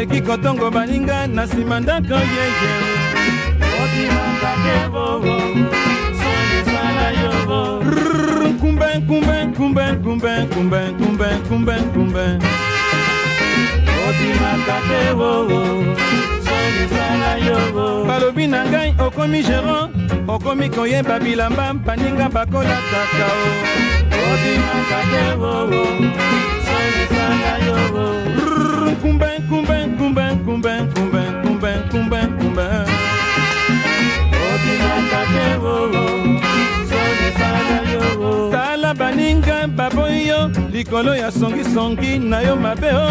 oleki 0.00 0.20
kotongo 0.22 0.70
baninga 0.70 1.26
na 1.26 1.44
nsima 1.44 1.80
ndako 1.80 2.14
yeye 2.14 2.72
bobo 4.92 5.40
sonisala 6.20 7.06
yobo. 7.20 7.84
Kumbe 8.60 8.86
kumbe 9.06 9.36
kumbe 9.56 9.84
kumbe 10.02 10.32
kumbe 10.54 10.80
kumbe 10.98 11.28
kumbe 11.48 11.74
kumbe 11.92 12.14
bobo 15.14 15.60
sonisala 16.46 17.30
yobo. 17.46 18.04
Balobi 18.06 18.46
na 18.46 18.64
ngai 18.64 18.94
okomi 19.06 19.42
géron 19.42 19.90
okomi 20.28 20.68
koyeba 20.70 21.18
bilamba 21.20 21.74
baninga 21.86 22.28
bakolataka 22.28 23.26
o 24.12 24.32
bobo 25.36 25.82
sonisala 26.66 27.52
yobo 27.66 28.59
kumben, 28.96 29.48
kumben, 29.48 29.96
kumben, 29.96 30.36
kumben, 30.44 30.92
yo. 37.92 38.50
Tala 38.50 38.94
baboyo, 39.76 40.50
likolo 40.72 41.14
ya 41.14 41.30
songi 41.30 41.64
songi 41.74 42.18
na 42.18 42.40
yo 42.40 42.56
mabe 42.56 42.90
o. 42.92 43.10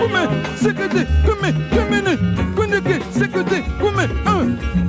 Kume, 0.00 0.22
sekete, 0.62 1.06
kume, 1.24 1.52
kumene, 1.70 2.16
kundeke, 2.56 3.00
sekete, 3.18 3.62
kume, 3.80 4.08
ah. 4.26 4.85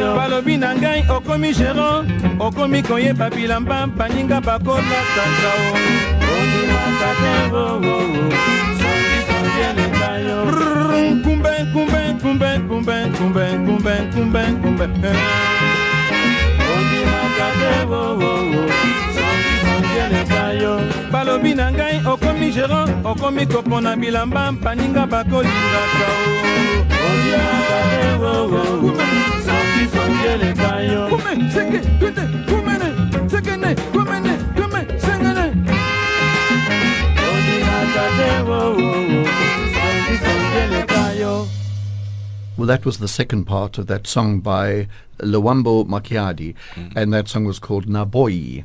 Balobi 0.00 0.56
na 0.56 0.74
ngai 0.74 1.04
okomi 1.08 1.52
géron 1.52 2.06
okomi 2.40 2.82
koyeba 2.82 3.30
bilamba 3.30 3.86
baninga 3.98 4.40
bakolataka 4.40 5.52
o 5.58 6.32
ondimaka 6.32 7.10
te 7.20 7.32
kumbe 11.24 11.54
kumbe 11.72 12.00
kumbe 12.22 12.48
kumbe 12.68 12.96
kumbe 13.18 13.44
kumbe 13.66 13.94
kumbe 14.12 14.42
kumbe 14.62 15.10
ondimaka 16.72 17.48
te 17.60 17.72
balobi 21.12 21.54
na 21.54 21.70
ngai 21.72 21.96
okomi 22.12 22.48
géron 22.52 22.88
okomi 23.04 23.46
kopona 23.46 23.96
bilamba 23.96 24.52
baninga 24.62 25.06
bakolingaka 25.06 26.08
o 28.88 29.41
Songele 29.88 30.54
kayo. 30.54 31.08
in 31.32 31.50
seke, 31.50 31.80
twete, 31.98 32.22
kumene, 32.46 32.88
sekene. 33.28 33.91
Well, 42.62 42.68
that 42.68 42.84
was 42.84 42.98
the 42.98 43.08
second 43.08 43.46
part 43.46 43.76
of 43.76 43.88
that 43.88 44.06
song 44.06 44.38
by 44.38 44.86
Luambo 45.18 45.84
Makiadi, 45.84 46.54
mm. 46.74 46.92
and 46.94 47.12
that 47.12 47.26
song 47.26 47.44
was 47.44 47.58
called 47.58 47.88
Naboi. 47.88 48.64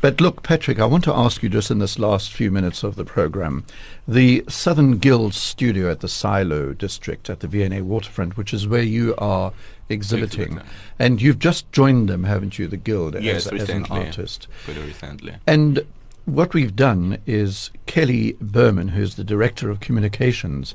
But 0.00 0.20
look, 0.20 0.42
Patrick, 0.42 0.80
I 0.80 0.84
want 0.86 1.04
to 1.04 1.14
ask 1.14 1.44
you 1.44 1.48
just 1.48 1.70
in 1.70 1.78
this 1.78 1.96
last 1.96 2.32
few 2.32 2.50
minutes 2.50 2.82
of 2.82 2.96
the 2.96 3.04
program 3.04 3.64
the 4.08 4.42
Southern 4.48 4.98
Guild 4.98 5.32
studio 5.32 5.88
at 5.92 6.00
the 6.00 6.08
Silo 6.08 6.72
district 6.72 7.30
at 7.30 7.38
the 7.38 7.46
V&A 7.46 7.82
waterfront, 7.82 8.36
which 8.36 8.52
is 8.52 8.66
where 8.66 8.82
you 8.82 9.14
are 9.18 9.52
exhibiting. 9.88 10.60
And 10.98 11.22
you've 11.22 11.38
just 11.38 11.70
joined 11.70 12.08
them, 12.08 12.24
haven't 12.24 12.58
you, 12.58 12.66
the 12.66 12.76
Guild, 12.76 13.14
Yes, 13.22 13.46
as, 13.46 13.62
as 13.62 13.68
an 13.68 13.82
recently. 13.82 14.06
artist? 14.06 14.48
Pretty 14.64 14.80
recently. 14.80 15.36
And 15.46 15.86
what 16.24 16.52
we've 16.52 16.74
done 16.74 17.18
is 17.24 17.70
Kelly 17.86 18.36
Berman, 18.40 18.88
who's 18.88 19.14
the 19.14 19.22
director 19.22 19.70
of 19.70 19.78
communications 19.78 20.74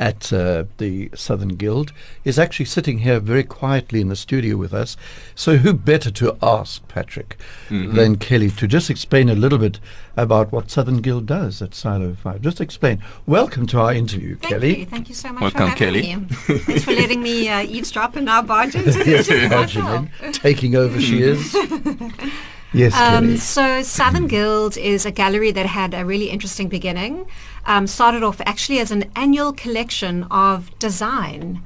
at 0.00 0.32
uh, 0.32 0.64
the 0.78 1.10
Southern 1.14 1.50
Guild, 1.50 1.92
is 2.24 2.38
actually 2.38 2.64
sitting 2.64 2.98
here 3.00 3.20
very 3.20 3.44
quietly 3.44 4.00
in 4.00 4.08
the 4.08 4.16
studio 4.16 4.56
with 4.56 4.72
us. 4.74 4.96
So, 5.36 5.58
who 5.58 5.72
better 5.74 6.10
to 6.10 6.36
ask, 6.42 6.86
Patrick, 6.88 7.36
Mm-hmm. 7.68 7.94
than 7.94 8.16
Kelly 8.16 8.50
to 8.50 8.66
just 8.66 8.90
explain 8.90 9.28
a 9.28 9.34
little 9.36 9.58
bit 9.58 9.78
about 10.16 10.50
what 10.50 10.70
Southern 10.70 10.96
Guild 11.02 11.26
does 11.26 11.60
at 11.62 11.74
Silo 11.74 12.14
5? 12.14 12.40
Just 12.40 12.60
explain. 12.60 13.00
Welcome 13.26 13.66
to 13.68 13.78
our 13.80 13.92
interview, 13.94 14.36
Thank 14.36 14.54
Kelly. 14.54 14.78
you. 14.80 14.86
Thank 14.86 15.08
you 15.10 15.14
so 15.14 15.32
much 15.32 15.42
Welcome, 15.42 15.60
for 15.76 15.84
having 15.84 16.02
Kelly. 16.02 16.16
me. 16.16 16.58
Thanks 16.58 16.84
for 16.84 16.92
letting 16.92 17.22
me 17.22 17.48
uh, 17.48 17.60
eavesdrop 17.62 18.16
and 18.16 18.24
now 18.26 18.42
barge 18.42 18.74
into 18.74 18.90
Yes, 19.08 19.28
the 19.28 19.48
barging 19.48 19.84
in, 19.86 20.32
taking 20.32 20.74
over 20.76 20.98
she 21.00 21.22
is. 21.22 21.54
Yes, 22.72 22.94
Um, 22.94 23.36
so 23.36 23.82
Southern 23.82 24.28
Guild 24.28 24.76
is 24.76 25.04
a 25.04 25.10
gallery 25.10 25.50
that 25.50 25.66
had 25.66 25.92
a 25.92 26.04
really 26.04 26.30
interesting 26.30 26.68
beginning. 26.68 27.26
Um, 27.66 27.86
started 27.86 28.22
off 28.22 28.40
actually 28.46 28.78
as 28.78 28.90
an 28.90 29.10
annual 29.16 29.52
collection 29.52 30.24
of 30.30 30.76
design 30.78 31.62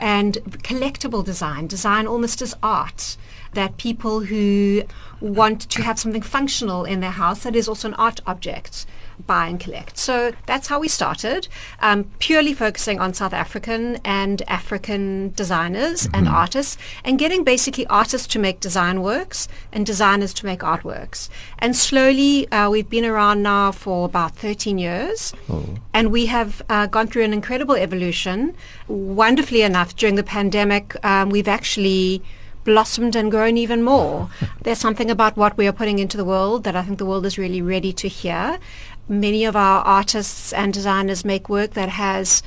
and 0.00 0.34
collectible 0.62 1.24
design, 1.24 1.66
design 1.66 2.06
almost 2.06 2.42
as 2.42 2.54
art. 2.62 3.16
That 3.52 3.78
people 3.78 4.20
who 4.20 4.82
want 5.20 5.60
to 5.70 5.82
have 5.82 5.98
something 5.98 6.20
functional 6.20 6.84
in 6.84 7.00
their 7.00 7.12
house 7.12 7.42
that 7.44 7.56
is 7.56 7.68
also 7.68 7.88
an 7.88 7.94
art 7.94 8.20
object 8.26 8.84
buy 9.26 9.46
and 9.46 9.58
collect. 9.58 9.98
So 9.98 10.32
that's 10.46 10.68
how 10.68 10.78
we 10.80 10.88
started, 10.88 11.48
um, 11.80 12.04
purely 12.18 12.52
focusing 12.52 13.00
on 13.00 13.14
South 13.14 13.32
African 13.32 13.98
and 14.04 14.42
African 14.48 15.32
designers 15.34 16.08
and 16.12 16.28
artists, 16.28 16.76
and 17.04 17.18
getting 17.18 17.44
basically 17.44 17.86
artists 17.86 18.26
to 18.28 18.38
make 18.38 18.60
design 18.60 19.02
works 19.02 19.48
and 19.72 19.86
designers 19.86 20.32
to 20.34 20.46
make 20.46 20.60
artworks. 20.60 21.28
And 21.58 21.76
slowly, 21.76 22.50
uh, 22.50 22.70
we've 22.70 22.90
been 22.90 23.04
around 23.04 23.42
now 23.42 23.72
for 23.72 24.04
about 24.06 24.36
13 24.36 24.78
years, 24.78 25.32
and 25.94 26.10
we 26.10 26.26
have 26.26 26.62
uh, 26.68 26.86
gone 26.86 27.06
through 27.06 27.24
an 27.24 27.32
incredible 27.32 27.74
evolution. 27.74 28.54
Wonderfully 28.88 29.62
enough, 29.62 29.96
during 29.96 30.16
the 30.16 30.22
pandemic, 30.22 30.96
um, 31.04 31.30
we've 31.30 31.48
actually 31.48 32.22
blossomed 32.66 33.16
and 33.16 33.30
grown 33.30 33.56
even 33.56 33.82
more. 33.82 34.28
There's 34.62 34.78
something 34.78 35.10
about 35.10 35.36
what 35.36 35.56
we 35.56 35.66
are 35.66 35.72
putting 35.72 35.98
into 35.98 36.18
the 36.18 36.24
world 36.24 36.64
that 36.64 36.76
I 36.76 36.82
think 36.82 36.98
the 36.98 37.06
world 37.06 37.24
is 37.24 37.38
really 37.38 37.62
ready 37.62 37.92
to 37.94 38.08
hear. 38.08 38.58
Many 39.08 39.44
of 39.44 39.54
our 39.54 39.82
artists 39.82 40.52
and 40.52 40.72
designers 40.72 41.24
make 41.24 41.48
work 41.48 41.74
that 41.74 41.88
has 41.90 42.42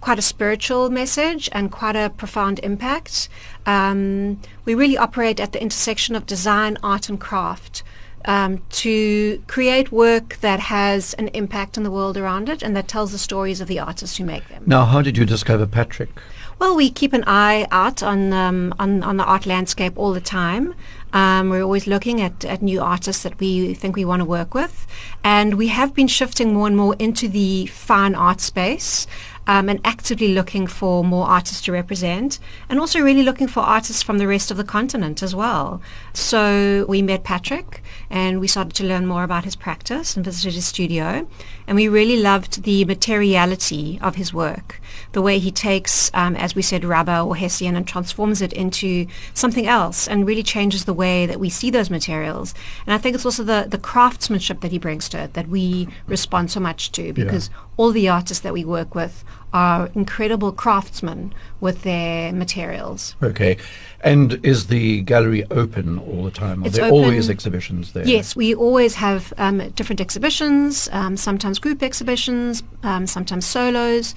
quite 0.00 0.18
a 0.18 0.22
spiritual 0.22 0.90
message 0.90 1.48
and 1.52 1.70
quite 1.70 1.96
a 1.96 2.10
profound 2.10 2.58
impact. 2.62 3.28
Um, 3.66 4.40
we 4.64 4.74
really 4.74 4.96
operate 4.96 5.38
at 5.38 5.52
the 5.52 5.62
intersection 5.62 6.16
of 6.16 6.26
design, 6.26 6.78
art, 6.82 7.08
and 7.08 7.20
craft. 7.20 7.82
Um, 8.26 8.62
to 8.70 9.42
create 9.46 9.90
work 9.90 10.36
that 10.42 10.60
has 10.60 11.14
an 11.14 11.28
impact 11.28 11.78
on 11.78 11.84
the 11.84 11.90
world 11.90 12.18
around 12.18 12.50
it 12.50 12.62
and 12.62 12.76
that 12.76 12.86
tells 12.86 13.12
the 13.12 13.18
stories 13.18 13.62
of 13.62 13.68
the 13.68 13.78
artists 13.78 14.18
who 14.18 14.26
make 14.26 14.46
them. 14.48 14.64
Now, 14.66 14.84
how 14.84 15.00
did 15.00 15.16
you 15.16 15.24
discover 15.24 15.66
Patrick? 15.66 16.10
Well, 16.58 16.76
we 16.76 16.90
keep 16.90 17.14
an 17.14 17.24
eye 17.26 17.66
out 17.70 18.02
on 18.02 18.34
um, 18.34 18.74
on, 18.78 19.02
on 19.02 19.16
the 19.16 19.24
art 19.24 19.46
landscape 19.46 19.94
all 19.96 20.12
the 20.12 20.20
time. 20.20 20.74
Um, 21.12 21.50
we're 21.50 21.62
always 21.62 21.86
looking 21.86 22.20
at, 22.20 22.44
at 22.44 22.62
new 22.62 22.80
artists 22.80 23.22
that 23.22 23.38
we 23.40 23.74
think 23.74 23.96
we 23.96 24.04
want 24.04 24.20
to 24.20 24.26
work 24.26 24.54
with, 24.54 24.86
and 25.24 25.54
we 25.54 25.68
have 25.68 25.94
been 25.94 26.08
shifting 26.08 26.54
more 26.54 26.66
and 26.66 26.76
more 26.76 26.94
into 26.98 27.28
the 27.28 27.66
fine 27.66 28.14
art 28.14 28.40
space. 28.40 29.06
Um, 29.46 29.68
and 29.68 29.80
actively 29.84 30.32
looking 30.32 30.68
for 30.68 31.02
more 31.02 31.26
artists 31.26 31.62
to 31.62 31.72
represent, 31.72 32.38
and 32.68 32.78
also 32.78 33.00
really 33.00 33.24
looking 33.24 33.48
for 33.48 33.60
artists 33.60 34.00
from 34.00 34.18
the 34.18 34.28
rest 34.28 34.52
of 34.52 34.56
the 34.56 34.62
continent 34.62 35.24
as 35.24 35.34
well. 35.34 35.82
So 36.12 36.84
we 36.88 37.02
met 37.02 37.24
Patrick, 37.24 37.82
and 38.10 38.40
we 38.40 38.48
started 38.48 38.74
to 38.74 38.84
learn 38.84 39.06
more 39.06 39.22
about 39.22 39.44
his 39.44 39.56
practice 39.56 40.16
and 40.16 40.24
visited 40.24 40.54
his 40.54 40.66
studio, 40.66 41.26
and 41.66 41.76
we 41.76 41.88
really 41.88 42.20
loved 42.20 42.64
the 42.64 42.84
materiality 42.84 43.98
of 44.02 44.16
his 44.16 44.34
work, 44.34 44.80
the 45.12 45.22
way 45.22 45.38
he 45.38 45.52
takes, 45.52 46.10
um, 46.12 46.34
as 46.36 46.54
we 46.54 46.62
said, 46.62 46.84
rubber 46.84 47.18
or 47.18 47.36
hessian 47.36 47.76
and 47.76 47.86
transforms 47.86 48.42
it 48.42 48.52
into 48.52 49.06
something 49.32 49.66
else, 49.66 50.08
and 50.08 50.26
really 50.26 50.42
changes 50.42 50.84
the 50.84 50.94
way 50.94 51.24
that 51.26 51.40
we 51.40 51.48
see 51.48 51.70
those 51.70 51.90
materials. 51.90 52.54
And 52.86 52.92
I 52.92 52.98
think 52.98 53.14
it's 53.14 53.24
also 53.24 53.44
the 53.44 53.66
the 53.68 53.78
craftsmanship 53.78 54.60
that 54.60 54.72
he 54.72 54.78
brings 54.78 55.08
to 55.10 55.18
it 55.18 55.34
that 55.34 55.48
we 55.48 55.88
respond 56.06 56.50
so 56.50 56.60
much 56.60 56.92
to 56.92 57.12
because 57.12 57.50
all 57.76 57.92
the 57.92 58.08
artists 58.08 58.42
that 58.42 58.52
we 58.52 58.64
work 58.64 58.94
with 58.94 59.24
are 59.52 59.90
incredible 59.94 60.52
craftsmen 60.52 61.34
with 61.60 61.82
their 61.82 62.32
materials. 62.32 63.16
Okay. 63.22 63.56
And 64.02 64.44
is 64.44 64.68
the 64.68 65.02
gallery 65.02 65.44
open 65.50 65.98
all 65.98 66.24
the 66.24 66.30
time? 66.30 66.62
Are 66.62 66.66
It's 66.66 66.76
there 66.76 66.86
open- 66.86 67.04
always 67.04 67.28
exhibitions 67.28 67.92
there? 67.92 68.06
Yes, 68.06 68.34
we 68.34 68.54
always 68.54 68.94
have 68.94 69.32
um, 69.36 69.58
different 69.70 70.00
exhibitions, 70.00 70.88
um, 70.92 71.16
sometimes 71.16 71.58
group 71.58 71.82
exhibitions, 71.82 72.62
um, 72.82 73.06
sometimes 73.06 73.44
solos, 73.44 74.14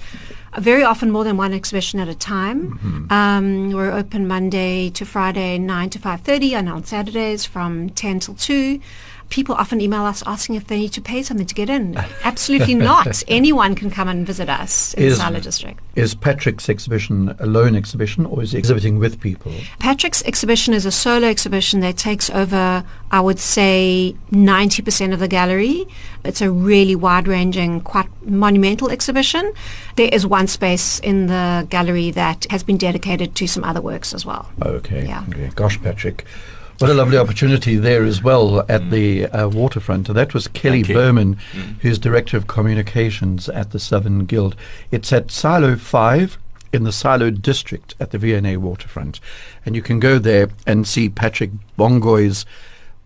uh, 0.54 0.60
very 0.60 0.82
often 0.84 1.10
more 1.10 1.24
than 1.24 1.36
one 1.36 1.52
exhibition 1.52 2.00
at 2.00 2.08
a 2.08 2.14
time. 2.14 3.08
Um, 3.10 3.72
we're 3.72 3.92
open 3.92 4.26
Monday 4.26 4.88
to 4.90 5.04
Friday, 5.04 5.58
9 5.58 5.90
to 5.90 5.98
5.30, 5.98 6.52
and 6.52 6.68
on 6.68 6.84
Saturdays 6.84 7.44
from 7.44 7.90
10 7.90 8.20
till 8.20 8.34
2. 8.34 8.80
People 9.34 9.56
often 9.56 9.80
email 9.80 10.04
us 10.04 10.22
asking 10.28 10.54
if 10.54 10.68
they 10.68 10.78
need 10.78 10.92
to 10.92 11.00
pay 11.00 11.20
something 11.20 11.44
to 11.44 11.54
get 11.56 11.68
in. 11.68 11.96
Absolutely 12.22 12.76
not. 12.76 13.20
Anyone 13.28 13.74
can 13.74 13.90
come 13.90 14.06
and 14.06 14.24
visit 14.24 14.48
us 14.48 14.94
in 14.94 15.02
Is- 15.02 15.18
the 15.18 15.24
Silo 15.24 15.40
District. 15.40 15.80
Is 15.96 16.14
Patrick's 16.14 16.68
exhibition 16.68 17.34
a 17.40 17.46
lone 17.46 17.74
exhibition 17.74 18.26
or 18.26 18.44
is 18.44 18.52
he 18.52 18.58
exhibiting 18.58 19.00
with 19.00 19.20
people? 19.20 19.50
Patrick's 19.80 20.22
exhibition 20.22 20.72
is 20.72 20.86
a 20.86 20.92
solo 20.92 21.26
exhibition 21.26 21.80
that 21.80 21.96
takes 21.96 22.30
over, 22.30 22.84
I 23.10 23.20
would 23.20 23.40
say, 23.40 24.14
90% 24.30 25.12
of 25.12 25.18
the 25.18 25.26
gallery. 25.26 25.84
It's 26.24 26.40
a 26.40 26.52
really 26.52 26.94
wide-ranging, 26.94 27.80
quite 27.80 28.06
monumental 28.24 28.88
exhibition. 28.88 29.52
There 29.96 30.10
is 30.12 30.24
one 30.24 30.46
space 30.46 31.00
in 31.00 31.26
the 31.26 31.66
gallery 31.70 32.12
that 32.12 32.46
has 32.50 32.62
been 32.62 32.78
dedicated 32.78 33.34
to 33.34 33.48
some 33.48 33.64
other 33.64 33.80
works 33.80 34.14
as 34.14 34.24
well. 34.24 34.48
Okay. 34.62 35.06
Yeah. 35.06 35.24
okay. 35.28 35.50
Gosh, 35.56 35.82
Patrick. 35.82 36.24
What 36.84 36.90
a 36.90 36.94
lovely 36.94 37.16
opportunity 37.16 37.76
there 37.76 38.04
as 38.04 38.22
well 38.22 38.60
at 38.68 38.90
the 38.90 39.24
uh, 39.28 39.48
waterfront. 39.48 40.06
That 40.08 40.34
was 40.34 40.48
Kelly. 40.48 40.82
Berman, 40.82 41.38
who's 41.80 41.98
Director 41.98 42.36
of 42.36 42.46
Communications 42.46 43.48
at 43.48 43.70
the 43.70 43.78
Southern 43.78 44.26
Guild. 44.26 44.54
It's 44.90 45.10
at 45.10 45.30
Silo 45.30 45.76
5 45.76 46.36
in 46.74 46.84
the 46.84 46.92
Silo 46.92 47.30
District 47.30 47.94
at 47.98 48.10
the 48.10 48.18
V&A 48.18 48.58
waterfront. 48.58 49.18
And 49.64 49.74
you 49.74 49.80
can 49.80 49.98
go 49.98 50.18
there 50.18 50.50
and 50.66 50.86
see 50.86 51.08
Patrick 51.08 51.52
Bongoy's, 51.78 52.44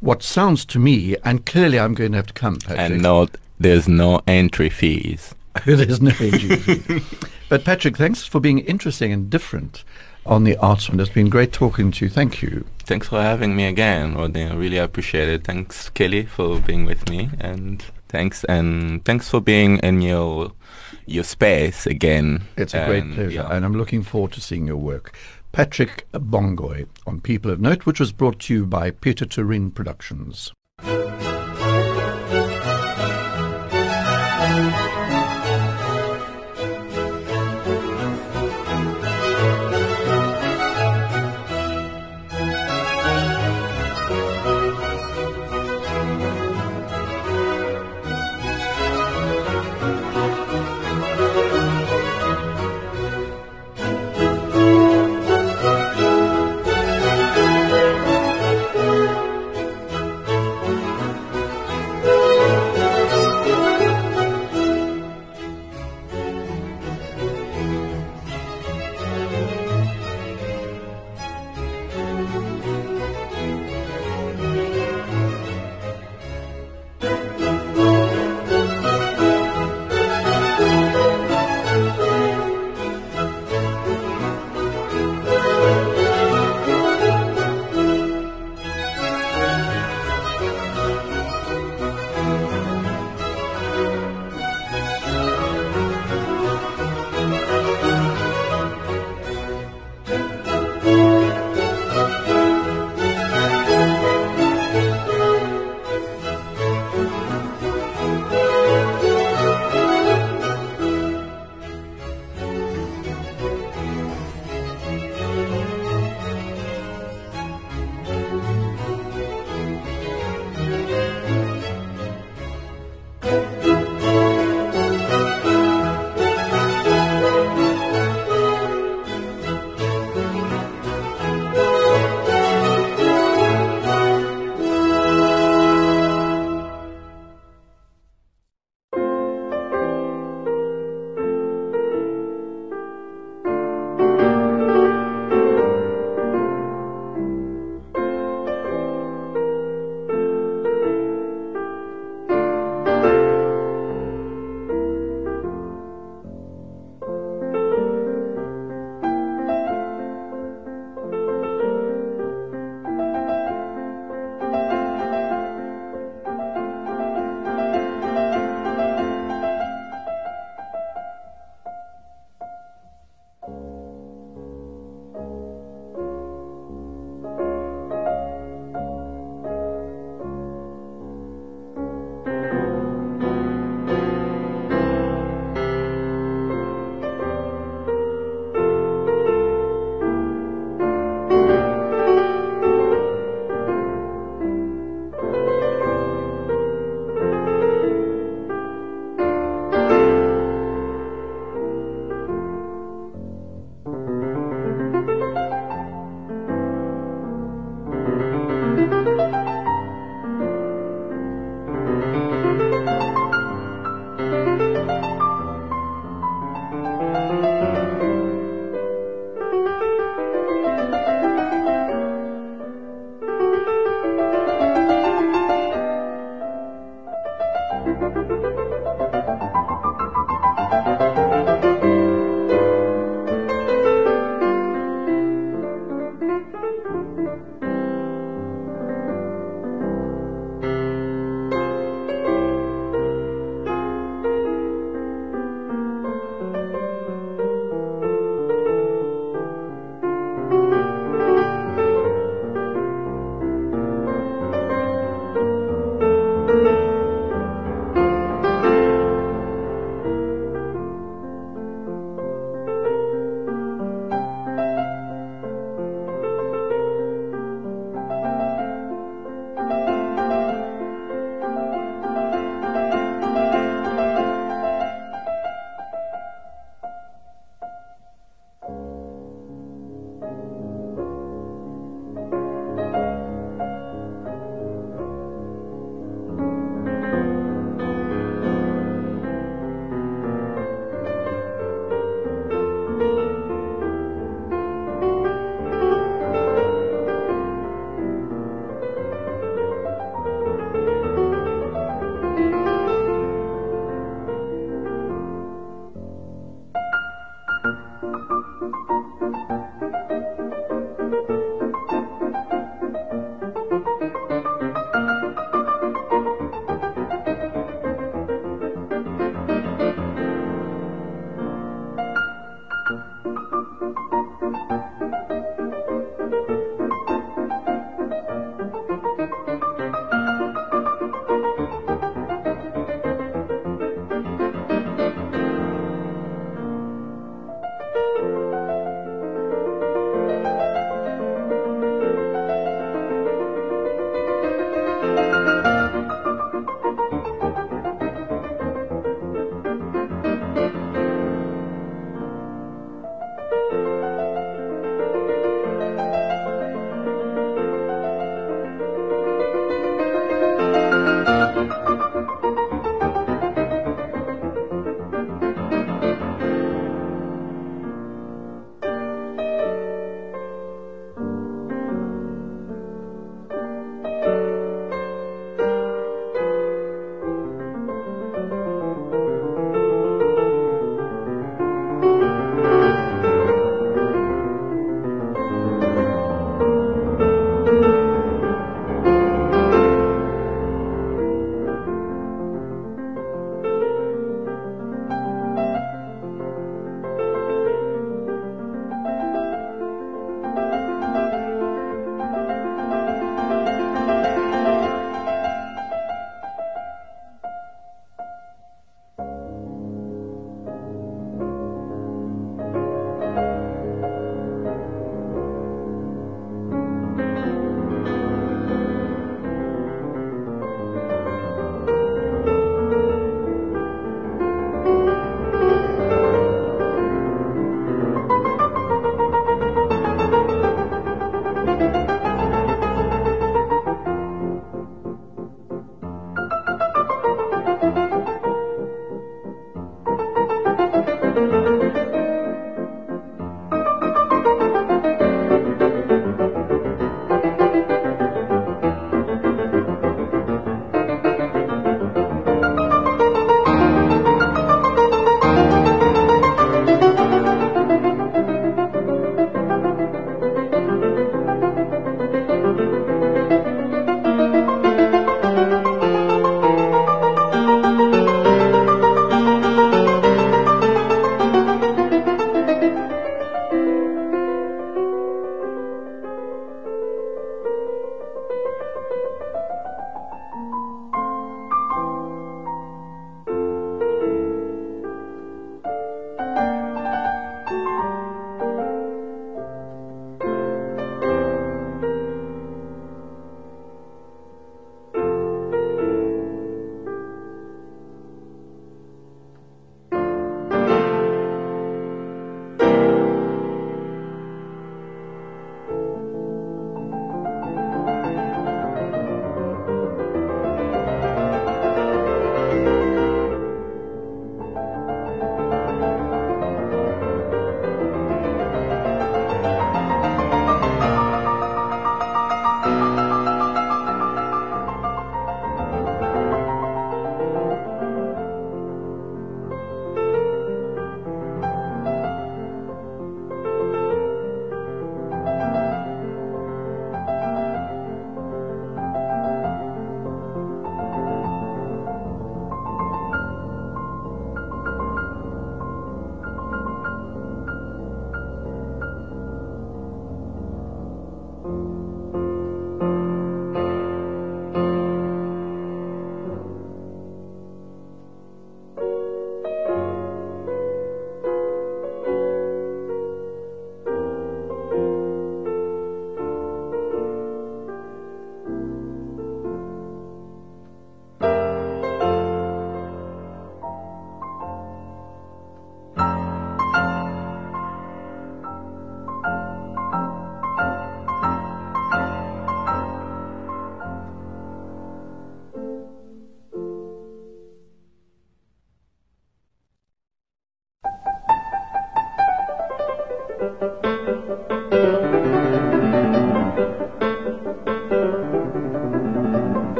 what 0.00 0.24
sounds 0.24 0.64
to 0.64 0.80
me, 0.80 1.14
and 1.24 1.46
clearly 1.46 1.78
I'm 1.78 1.94
going 1.94 2.10
to 2.10 2.16
have 2.16 2.26
to 2.26 2.32
come, 2.32 2.56
Patrick. 2.56 2.80
And 2.80 3.02
no, 3.04 3.28
there's 3.60 3.86
no 3.86 4.20
entry 4.26 4.68
fees. 4.68 5.32
There's 5.64 6.02
no 6.02 6.10
entry 6.18 6.56
fees. 6.56 7.04
but 7.48 7.64
Patrick, 7.64 7.96
thanks 7.96 8.24
for 8.24 8.40
being 8.40 8.58
interesting 8.58 9.12
and 9.12 9.30
different 9.30 9.84
on 10.26 10.44
the 10.44 10.56
arts 10.58 10.86
front. 10.86 11.00
It's 11.00 11.10
been 11.10 11.28
great 11.30 11.52
talking 11.52 11.90
to 11.92 12.04
you. 12.04 12.10
Thank 12.10 12.42
you. 12.42 12.64
Thanks 12.84 13.08
for 13.08 13.20
having 13.22 13.54
me 13.56 13.64
again, 13.66 14.14
Rodney. 14.14 14.44
I 14.44 14.54
really 14.54 14.78
appreciate 14.78 15.28
it. 15.28 15.44
Thanks, 15.44 15.88
Kelly, 15.90 16.24
for 16.24 16.58
being 16.60 16.84
with 16.84 17.08
me, 17.08 17.30
and 17.38 17.84
thanks 18.08 18.44
and 18.44 19.04
thanks 19.04 19.28
for 19.28 19.40
being 19.40 19.78
in 19.78 20.00
your 20.02 20.52
your 21.06 21.24
space 21.24 21.86
again. 21.86 22.42
It's 22.56 22.74
a 22.74 22.84
great 22.86 23.04
And, 23.04 23.14
pleasure, 23.14 23.30
yeah. 23.30 23.48
and 23.54 23.64
I'm 23.64 23.74
looking 23.74 24.02
forward 24.02 24.32
to 24.32 24.40
seeing 24.40 24.66
your 24.66 24.76
work. 24.76 25.14
Patrick 25.52 26.06
Bongoy 26.12 26.86
on 27.06 27.20
People 27.20 27.50
of 27.50 27.60
Note, 27.60 27.84
which 27.84 27.98
was 27.98 28.12
brought 28.12 28.38
to 28.40 28.54
you 28.54 28.66
by 28.66 28.92
Peter 28.92 29.26
Turin 29.26 29.72
Productions. 29.72 30.52